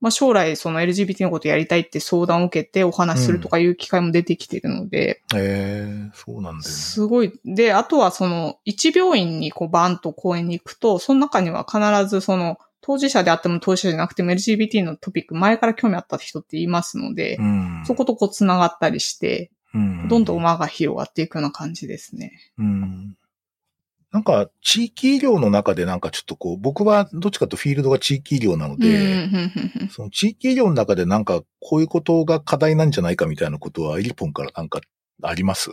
[0.01, 6.63] まあ、将来その LGBT のことやりたいって相談を受けてお話しするとかいう機会も出てきてるので、ええそうなんだよね。
[6.63, 7.33] すごい。
[7.45, 12.59] で、あとはその、一病院にこうバーンと講演に行くと、その中には必ずその、
[12.91, 17.85] 当事者であっても当事者じゃなくても LGBT のトピック前から興味あった人って言いますので、うん。
[17.87, 22.33] そことこう繋がったりして、うん、どんどん輪が広がっていくような感じですね。
[22.59, 23.17] うん。
[24.11, 29.29] なんか、地域医療の中でなんかちょっとこう、僕はどっちかとフィールドが地域医療なので、
[29.91, 34.81] その地域医療の中でなんかこういうことが課題なんじゃないかみたいなことは、イリポンからなんか
[35.23, 35.71] あります？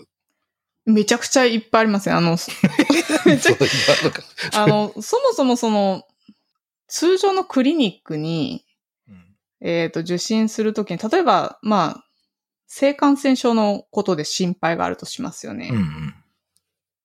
[0.85, 2.15] めちゃくちゃいっぱいありますね。
[2.15, 2.37] あの、
[4.53, 6.03] あの、そもそもその、
[6.87, 8.65] 通常のクリニックに、
[9.07, 12.03] うんえっ、と、受診するときに、例えば、まあ、
[12.67, 15.69] 性感染症のことで心配があるとしますよね。
[15.71, 16.15] うんうん。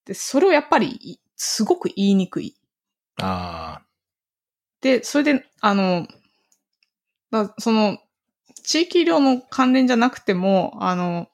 [0.05, 2.57] で、それをやっぱりい、すごく言いにくい。
[3.21, 3.87] ああ、
[4.81, 6.07] で、それで、あの、
[7.31, 7.99] だその、
[8.65, 11.29] 地域医療の関連じゃなくても、あの、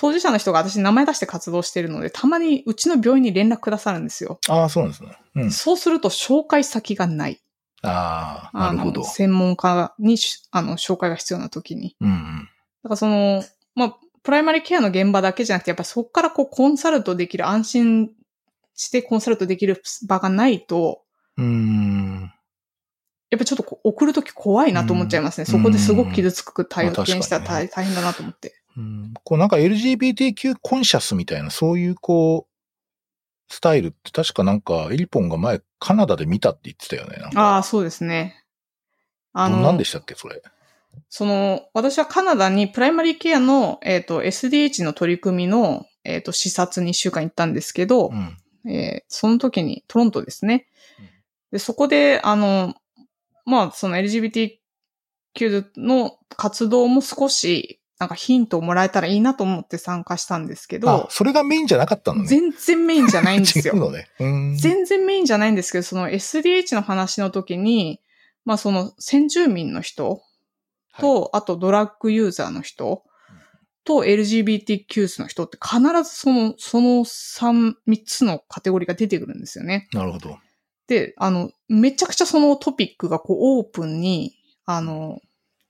[0.00, 4.40] 当事者の人が私名前出して活動してるので、たまにうちの病院に連絡くださるんですよ。
[4.48, 5.10] ああ、そうなんですね。
[5.34, 5.50] うん。
[5.50, 7.42] そうすると紹介先がない。
[7.82, 9.04] ああ、なるほど。
[9.04, 11.96] 専門家にしあの紹介が必要な時に。
[12.00, 12.48] うんうん。
[12.82, 13.44] だからその、
[13.74, 18.10] まあ、プライマリーケアの現場だけじゃなくて、やっぱりそこからこうコンサルトできる、安心
[18.74, 21.02] してコンサルトできる場がないと、
[21.36, 22.32] うーん。
[23.30, 25.44] やっぱちょっと送るとき怖いなと思っちゃいますね。
[25.46, 28.54] うんそこですごく傷つく体験したら大大変だなと思って。
[28.76, 37.18] うんこうなんか LGBTQ コンシャスみたいな、そういうこう、スタイルって確かなんか、エリポンが前カナダで見たって言ってたよね。
[37.34, 38.44] ああ、そうですね。
[39.32, 40.40] あの、ど何でしたっけ、それ？
[41.08, 48.36] その、私はカナダにプライマリーケアの、えっ、と、SDH の取り組みの、えっ、と、視察に1週間行ったんですけど、うん。
[48.70, 50.66] えーその時に、トロントですね
[50.98, 51.08] うん。
[51.52, 52.74] で、そこで、あの、
[53.50, 54.58] まあ、その LGBTQ
[55.76, 62.28] の活動も少し、なんかヒントをもらえたらいいなと思って参加したんですけあど、、それがメインじゃなかったのね。
[62.28, 63.74] 全然メインじゃないんですよ。
[63.76, 64.06] のね。
[64.20, 64.56] うん。
[64.56, 68.00] 全然メインじゃないんですけど、その SDH の話の時に、
[68.44, 70.22] まあその先住民の人
[70.98, 73.02] と、あとドラッグユーザーの人
[73.84, 79.88] と LGBTQ の人って必ずその、その3、3つのカテゴリーが出てくるんですよね。
[79.92, 80.38] なるほど。
[80.90, 84.34] で、あの、めちゃくちゃそのトピックがこうオープンに、
[84.66, 85.20] あの、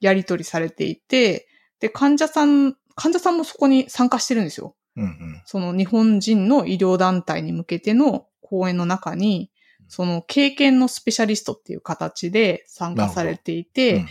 [0.00, 1.46] やり取りされていて、
[1.78, 4.74] で、患者さん、患者さんもそこに参加してるんですよ。
[4.96, 5.42] うんうん。
[5.44, 9.50] その日本人の医療団体に向けての講演の中に、
[9.88, 14.06] その経験のスペシャリストっていう形で参加されていて、うんうん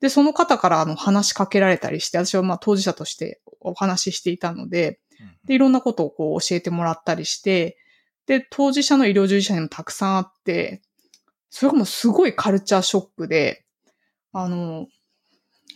[0.00, 4.98] で、その方からあの話しかけられたりして、私はまあ当事者としてお話ししていたので、
[5.44, 7.76] で、いろんなことをこう教えてもらったりして、
[8.30, 10.82] で、当事者の医療従事者にもたくさんあって、
[11.48, 13.64] それがもうすごいカルチャーショックで、
[14.32, 14.86] あの、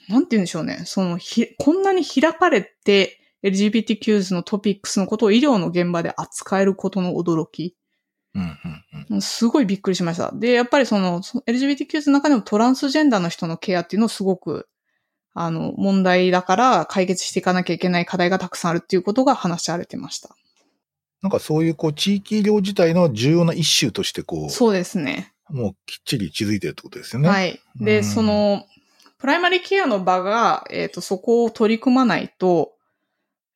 [0.08, 0.82] なんて言うんでしょうね。
[0.84, 7.74] その、ひ、こんなに開かれて LGBTQ のトピックスのことを医療の現場で扱えることの驚き。
[8.36, 10.30] うんうんうんもうすごいびっくりしました。
[10.32, 14.68] で、やっぱりその、その LGBTQ の中でもトランスジェンダーの人のケアっていうのをすごく、
[15.32, 20.36] あの、問題だから解決していかなきゃいけない課題がたくさんあるっていうことが話し合われてました。
[21.24, 25.32] なんかそういうこう地域医療自体の重要なイシューとしてこそうですね。
[25.48, 27.30] う、もうきっちり気づいてるってことですよね。。
[27.30, 27.84] はいい。
[27.84, 28.66] で、うんその、
[29.16, 32.74] プライマリーケアの場が、えっ、と、そこを取り組まないと、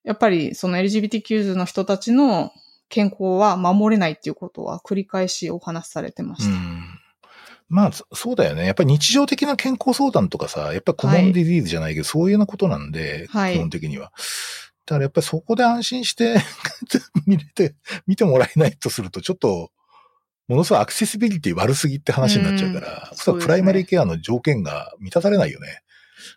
[0.03, 2.53] やっぱりその LGBTQ の人たちの
[2.89, 6.49] 健康は守れないっていうことは繰り返しお話しされてました。
[6.49, 6.83] うん。
[7.69, 8.65] まあ、そそうだよね。
[8.65, 14.11] やっぱり日常的な健康相談とかさ、やっぱりコモンディジーズじゃないけど、そういうようなことなんで、はい基本的には。
[14.89, 16.37] だからやっぱりそこで安心して
[17.27, 17.75] 見れて、
[18.07, 19.71] 見てもらえないとすると、ちょっと、
[20.49, 25.83] ものすごいアクセシビリティ悪すぎって話になっちゃうから、うんそしたらプライマリーケアの条件が満たされないよね。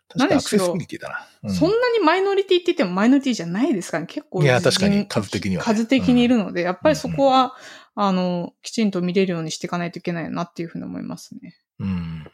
[0.09, 1.27] 確かにアクセシビリティだな。
[1.43, 4.07] うんそんなにマイノリティって言ってもマイノリティじゃないですからね。
[4.07, 7.55] 結構いや確かに人数的にはね数的にいるので、やっぱりそこは、
[7.95, 11.55] あの、きちんと見れるようにしていかないといけないなっていうふうに思いますね。
[11.79, 12.27] うん。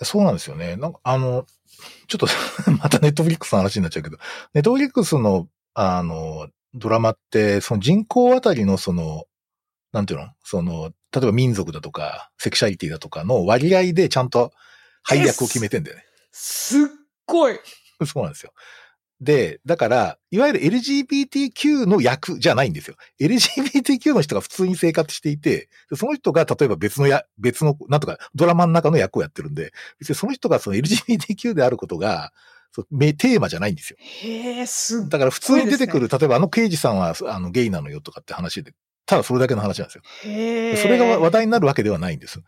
[0.00, 0.76] やそうなんですよね。
[0.76, 1.46] なんか、あの、
[2.08, 2.26] ちょっと
[2.82, 4.18] またネットフリックスの話になっちゃうけど、
[4.54, 9.24] ネットフリックスの、あの、ドラマって、その人口あたりのその、
[9.92, 10.28] なんていうの？
[10.44, 14.52] その、例えば民族だとか、セクシャリティだとかの割合でちゃんと
[15.02, 16.04] 配役を決めてんだよね。
[16.32, 16.86] すっ
[17.26, 17.58] ごい。
[18.06, 18.52] そうなんですよ。
[19.20, 22.96] で、だから、いわゆる LGBTQ の役じゃないんですよ。
[23.20, 32.32] LGBTQ の人が普通に生活していて、その人が例えば別のや、別の、なんとかドラマの中の役をやってるんで、別にその人がその LGBTQ であることが、
[32.72, 33.96] そうめテーマじゃないんですよ。
[33.98, 38.72] へえ、すっだから普通に出てくる、例えばあの刑事さんはあのゲイなのよとかって話で、
[39.04, 40.02] ただそれだけの話なんですよ。
[40.24, 40.76] へえ。
[40.76, 42.40] それが話題になるわけではないんです。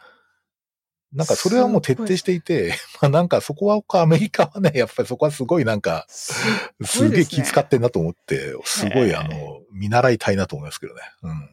[1.12, 6.34] なんかそれはもう徹底していて、 まあなんかそこはアメリカはね、 やっぱりそこはすごいなんか、す
[6.84, 11.00] すげえ気使っってんなと思って、すごいあの、見習いたいなと思いますけどね。
[11.22, 11.50] うん。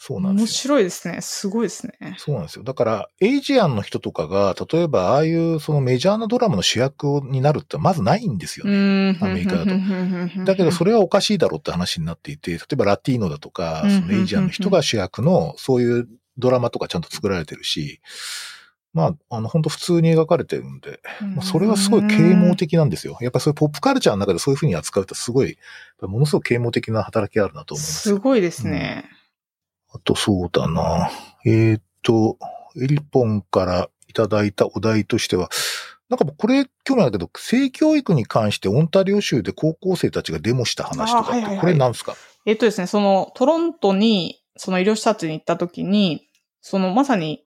[0.00, 0.56] そうなん面ですよ。
[0.62, 1.20] 白いですね。
[1.22, 2.14] すごいですね。
[2.18, 2.62] そうなんですよ。
[2.62, 9.12] だから、エイジアンの人とかが、例えばああいうそのメジャーなドラマの主役になるってまずないんですようね。
[9.12, 9.24] ん。
[9.24, 16.08] アメリカだととだけどそれ、れはおかしいだろうって話になっていて、例えばラティーノだとか、うんそのエイジアンの人が主役のそういう
[16.38, 18.00] ドラマとかちゃんと作られてるし、
[18.94, 21.00] まあ、あの、本当普通に描かれてるんで、
[21.34, 23.18] まあ、それはすごい啓蒙的なんですよ。
[23.20, 25.58] やっぱりそういうポップカルチャーの中でそういう風に扱うとすごい、
[26.00, 28.00] ものすごく啓蒙的な働きがあるなと思います。
[28.00, 29.04] すごいですね。
[29.92, 31.10] あとそうだな。
[31.44, 32.38] えーっと、
[32.80, 35.48] エリポンからいただいたお題としては、
[36.08, 42.16] なんかこれ興味あるけど、性教育に関してオンタリオ州で高校生たちがデモした話とかって、あはいはいはいこれなんですか？
[42.46, 46.26] えっとですね、そのトロントに、その医療視察に行った時に、
[46.62, 47.44] そのまさに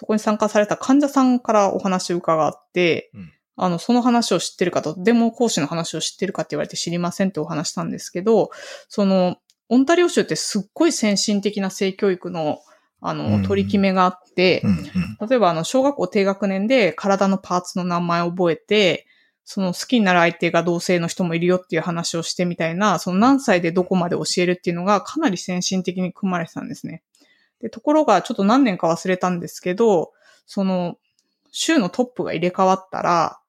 [0.00, 3.32] そこに参加された患者さんからお話を伺って、うん
[3.62, 8.50] あの、その話を知ってるかと、デモ講師の話を知ってるかって言われて知りませんってお話したんですけど、
[8.88, 9.36] その、
[9.68, 12.60] オンタリオ州ってすっごい先進的な性教育の、
[13.02, 15.28] あの、うん取り決めがあって、うんうん。
[15.28, 19.06] 例えばあの、小学校低学年で体のパーツの名前を覚えて、
[19.44, 27.02] その好きになる相手が同性の人もいるよっていう話をしてみたいな、その何歳でどこまで教えるっていうのがかなり先進的に組まれてたんですね。
[27.60, 30.12] で、ところがちょっと何年か忘れたんですけど、
[30.46, 30.96] その、
[31.52, 33.40] 州のトップが入れ替わったら、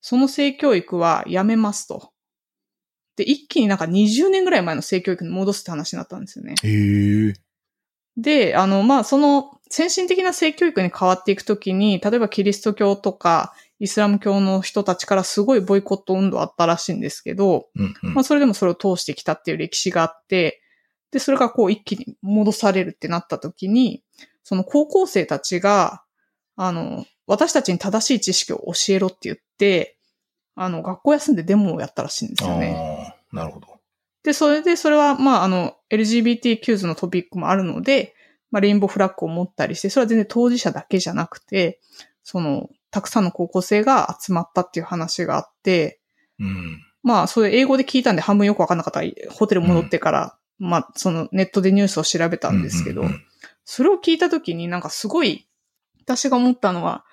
[0.00, 2.12] その性教育はやめますと。
[3.16, 6.54] で、一気になんか20年ぐらい前の性教育に戻すって話になったんですよね。
[6.62, 7.34] へえ。
[8.16, 20.61] で、あの、まあ、その先進的な性教育に変わっていくときに、例えばキリスト教とかイスラム教の人たちからすごいボイコット運動あったらしいんですけど、うんうんまあ、それでもそれを通してきたっていう歴史があって、
[21.12, 24.02] で、それがこう一気に戻されるってなったときに、
[24.42, 26.02] その高校生たちが、
[26.56, 29.98] あの、私たちに正しい知識を教えろって言って、
[30.54, 33.14] あの、学校休んでデモをやったらしいんですよね。
[33.32, 33.68] なるほど。
[34.22, 38.14] で、それで、それは、まあ、あの、LGBTQ ズのトピックもあるので、
[38.50, 41.80] まあ、レインボーフラッグを持ったりして、それは全然当事者だけじゃなくて、
[42.22, 46.00] その、たくさんの高校生が集まったっていう話があって、
[46.38, 46.80] うん。
[47.02, 53.04] まあ、それ英語で聞いたんで半分よくわかんなかったら、ホテル戻ってから、まあ、そのネットでニュースを調べたんですけど、
[53.64, 55.48] それを聞いたときになんかすごい、
[56.04, 57.04] 私が思ったのは、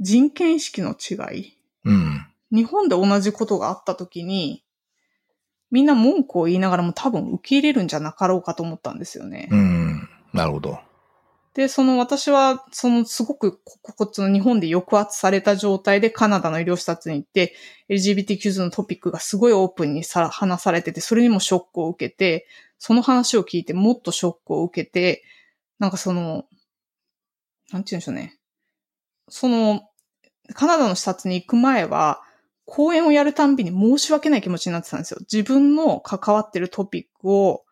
[0.00, 1.56] 人権意識の違い。
[1.84, 2.26] うん。
[2.50, 4.64] 日本で同じことがあったときに、
[5.70, 9.48] みんな文句を言いながらも多分受け入れるんじゃなかろうかと思ったんですよね。
[9.52, 10.08] うん。
[10.32, 10.80] なるほど。
[11.58, 17.52] で、その私は、そのすごくここっちの日本で抑圧された状態でカナダの医療視察に行って、
[17.88, 22.46] LGBTQ のトピックがすごいオープンにさ話されてて、それにもショックを受けて、
[22.78, 25.24] その話を聞いてもっとショックを受けて、
[25.80, 26.44] なんかその、
[27.72, 28.38] なんて言うんでしょうね。
[29.28, 29.82] その、
[30.54, 32.22] カナダの視察に行く前は、
[32.66, 35.18] 講演をやるたんびに申し訳ない気持ちになってたんですよ。
[35.22, 37.64] 自分の関わってるトピックを、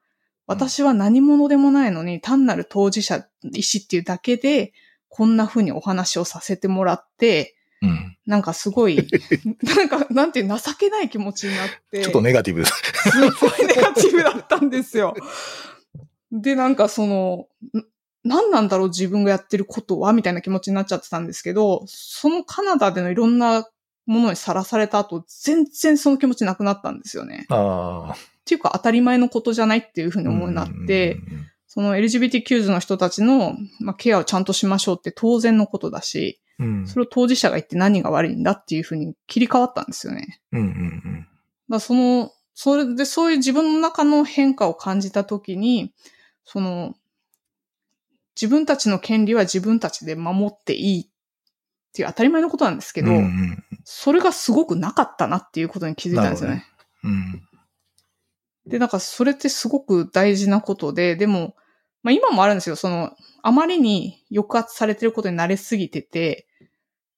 [0.47, 4.73] 私は何者でもないのに、単なる当事者、医師っていうだけで、
[5.09, 8.17] こんな風にお話をさせてもらって、うん。
[8.27, 8.97] なんかすごい、
[9.63, 12.03] なんか、なんていう情けない気持ちになって。
[12.03, 12.73] ちょっとネガティブです。
[13.11, 15.15] すごいネガティブだったんですよ。
[16.33, 17.85] で、なんかその、ん
[18.25, 23.69] 何なんだろう自分がやってることはみたいな気持ちになっちゃってたんですけど、そのカナダでのいろんな
[24.07, 27.47] ものにさらされた後、全然その気持ちなくなったんですよね。
[27.49, 28.13] ああ。
[28.13, 31.47] っていうか当たり前のことじゃないっていうふうに思うようになって、うんうんうん
[31.77, 36.87] その LGBTQ の人たちの、まあ、ケアをちゃんとしましょうって当然のことだし、うん。
[36.87, 40.41] それを当事者が言って何が悪いんだっていうふうに切り替わったんですよね。
[40.53, 41.29] うんうんうん。
[41.69, 45.93] だその、それでそういう自分の中の変化を感じたときに、
[46.47, 46.95] その、
[48.41, 51.07] 自分たちの権利は自分たちで守っていいっ
[51.93, 56.65] ていう当たり前のことなんですけど、うんうんそれがすごくなかったなっていうことに気づいたんですよね。
[57.05, 57.43] うん。
[58.67, 61.55] で、なんかそれってすごく大事なことで、でも、
[62.07, 62.77] まあ今もあるんですよ。
[62.77, 66.47] その、あまりに抑圧されてることに慣れすぎてて、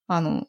[0.06, 0.46] あの、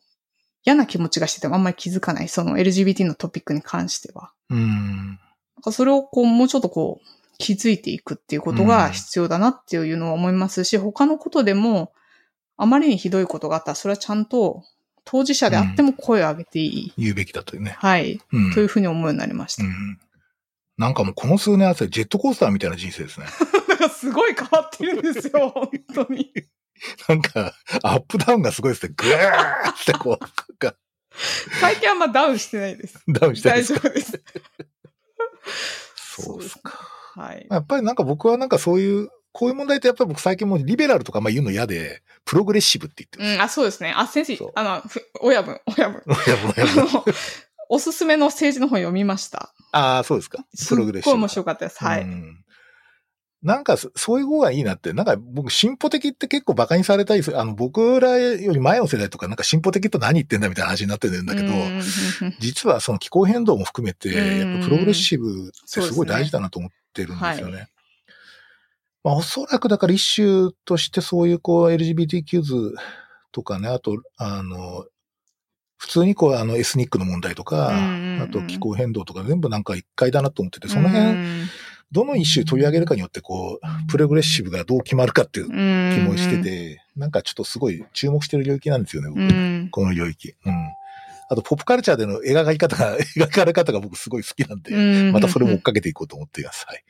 [0.63, 4.31] 嫌な気持ちがしててもあんまり気づかない、その LGBT のトピックに関しては。
[4.49, 5.07] うん。
[5.07, 5.17] なん
[5.61, 11.91] かそれをこう、もうちょっとこう、気づいていくっていうことが必要だなっていうのは思いますし、他のことでも、
[12.55, 14.63] あまりにひどいことがあったら、それはちゃんと、
[15.03, 16.93] 当事者であっても声を上げていい。
[16.97, 17.75] 言うべきだというね。
[17.77, 18.21] はい。
[18.31, 18.53] うん。
[18.53, 19.65] というふうに思うようになりました。
[19.65, 19.99] うん。
[20.79, 23.25] なんかもうこの数年あってジェットコースターみたいな人生ですね。
[23.79, 26.31] だからすごい変わってるんですよ、 本当に。
[27.07, 27.53] なんか、
[27.83, 28.93] アップダウンがすごいですね。
[28.95, 30.77] ぐーってこう、なんか
[31.59, 33.01] 最近あんまダウンしてないです。
[33.07, 34.21] ダウンしたり大丈夫です。
[35.95, 36.77] そうですか。
[37.15, 37.47] はい。
[37.49, 43.93] やっぱりなんか僕はなんかそういう、こういう問題ってやっぱり僕最近もうリベラルとかまあ言うの嫌で、プログレッシブって言ってるんうん、あ、そうですね。
[43.95, 46.03] あ、先生あの、ふ親分、親分。
[46.05, 46.35] ですよ。
[46.35, 47.05] いやもうやもうあの
[47.69, 49.53] おすすめの政治の本読みました。
[49.71, 50.45] ああ、そうですか。
[50.55, 51.83] すっごい面白かったです。
[51.83, 52.01] はい。
[52.01, 52.43] うん
[53.41, 61.53] なんかそ、そういう方がいいなって、なんか僕、進歩的って結構馬鹿にされたりする、あの、僕らより前の世代とか、なんか進歩的と何言ってんだみたいな話になってるんだけど、
[62.39, 64.51] 実はその気候変動も含めて、うん。
[64.53, 67.61] やっぱプログレッシブってすごい大事だなと思ってるんですよね。
[67.61, 67.67] は
[69.05, 72.75] まあ、おそらくだから一種としてそういうこう LGBTQ ズ
[73.31, 74.85] とかね、あと、あの、
[75.77, 81.47] 普通にこうあのエスニックの問題とか、あと気候変動とか全部なんか一回だなと思ってて、そのう辺、ん
[81.91, 85.51] どの一種取り上げるかによってこう、プログレッシブがどう決まるかっていう気
[86.07, 90.35] もしてて、なんかちょっとすごい注目してる領域なんですよね、僕この領域。
[90.45, 90.53] うん。
[91.31, 94.77] あと、ポップカルチャーでの描き方が、 描かれ方が僕すごい好きなんで、う
[95.09, 96.65] んまたそれも追っかけていこうと思っています。
[96.67, 96.83] はい。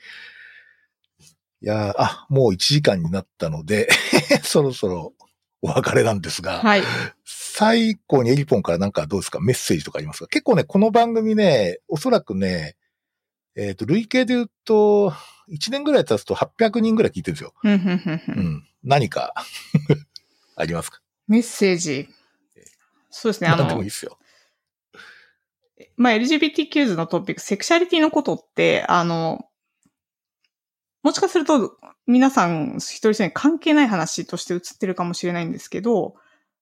[1.62, 3.90] いやーあ、もう1時間になったので、
[4.44, 5.14] そろそろ
[5.62, 6.84] お別れなんですが、はい。
[7.26, 9.42] 最後にエリポンからなんかどうですか？
[9.42, 10.28] メッセージとかありますか？
[10.28, 12.76] 結構ね、この番組ね、おそらくね、
[13.56, 15.14] えっ、と、累計で言うと、
[15.50, 17.54] 1年ぐらい経つと800人ぐらい聞いてるんですよ。
[17.64, 18.68] うんうんうんううんん。
[18.84, 19.34] 何か、
[20.56, 21.02] ありますか？
[21.28, 22.10] メッセージ。
[23.10, 23.50] そうですね。
[23.50, 24.18] あの何でもいいで、すよ。
[25.98, 29.46] まあ、LGBTQ のトピック、セクシャリティのことって、あの、
[31.02, 36.16] もしかすると、皆さん一人一人に関係ない話として映ってるかもしれないんですけど、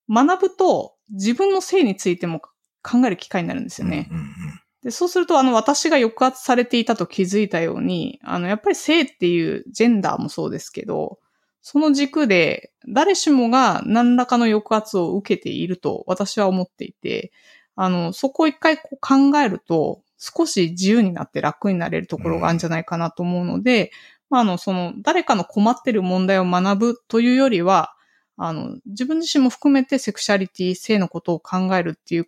[0.10, 2.42] 学ぶと自分の性についても
[2.84, 4.08] 考える機会になるんですよね。
[4.12, 11.20] うんうんで、そうすると、あの、私が抑圧されていたと気づいたように、あの、やっぱり性っていうジェンダーもそうですけど、
[11.62, 17.34] その軸で誰しもが何らかの抑圧を受けていると私は思っていて、
[17.76, 23.92] あの、そこを一回こう考えると、少し自由になって楽になれるところがあるんじゃないかなと思うので、
[24.30, 27.94] まあ、あの、その、誰かの困ってる問題を学ぶというよりは、
[28.38, 32.28] あの、自分自身も含めてセクシャリティ、性のことを考えるっていう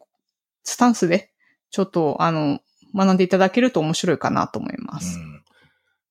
[0.65, 1.31] スタンスで、
[1.71, 2.59] ちょっと、あの、
[2.95, 5.19] 学んでいただけると面白いかなと思います。
[5.19, 5.29] うん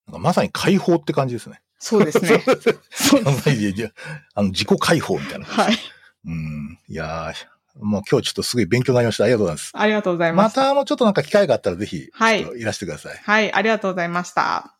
[0.09, 1.61] なんかまさに解放って感じですね。
[1.79, 2.43] そうですね。
[2.91, 3.49] そうあです。
[3.51, 3.91] のいやいや
[4.35, 5.61] あの自己解放みたいな感じ。
[5.61, 5.79] はい。
[6.27, 6.79] うん。
[6.89, 9.25] いやーもう今日ちょっとすごい勉強になりました。
[9.25, 9.71] ありがとうございます。
[9.75, 10.43] ありがとうございま。
[10.45, 13.21] ますたあの、ちょっとなんか機会があったらぜひ、はいいらしてください。
[13.23, 14.75] はい、ありがとうございました。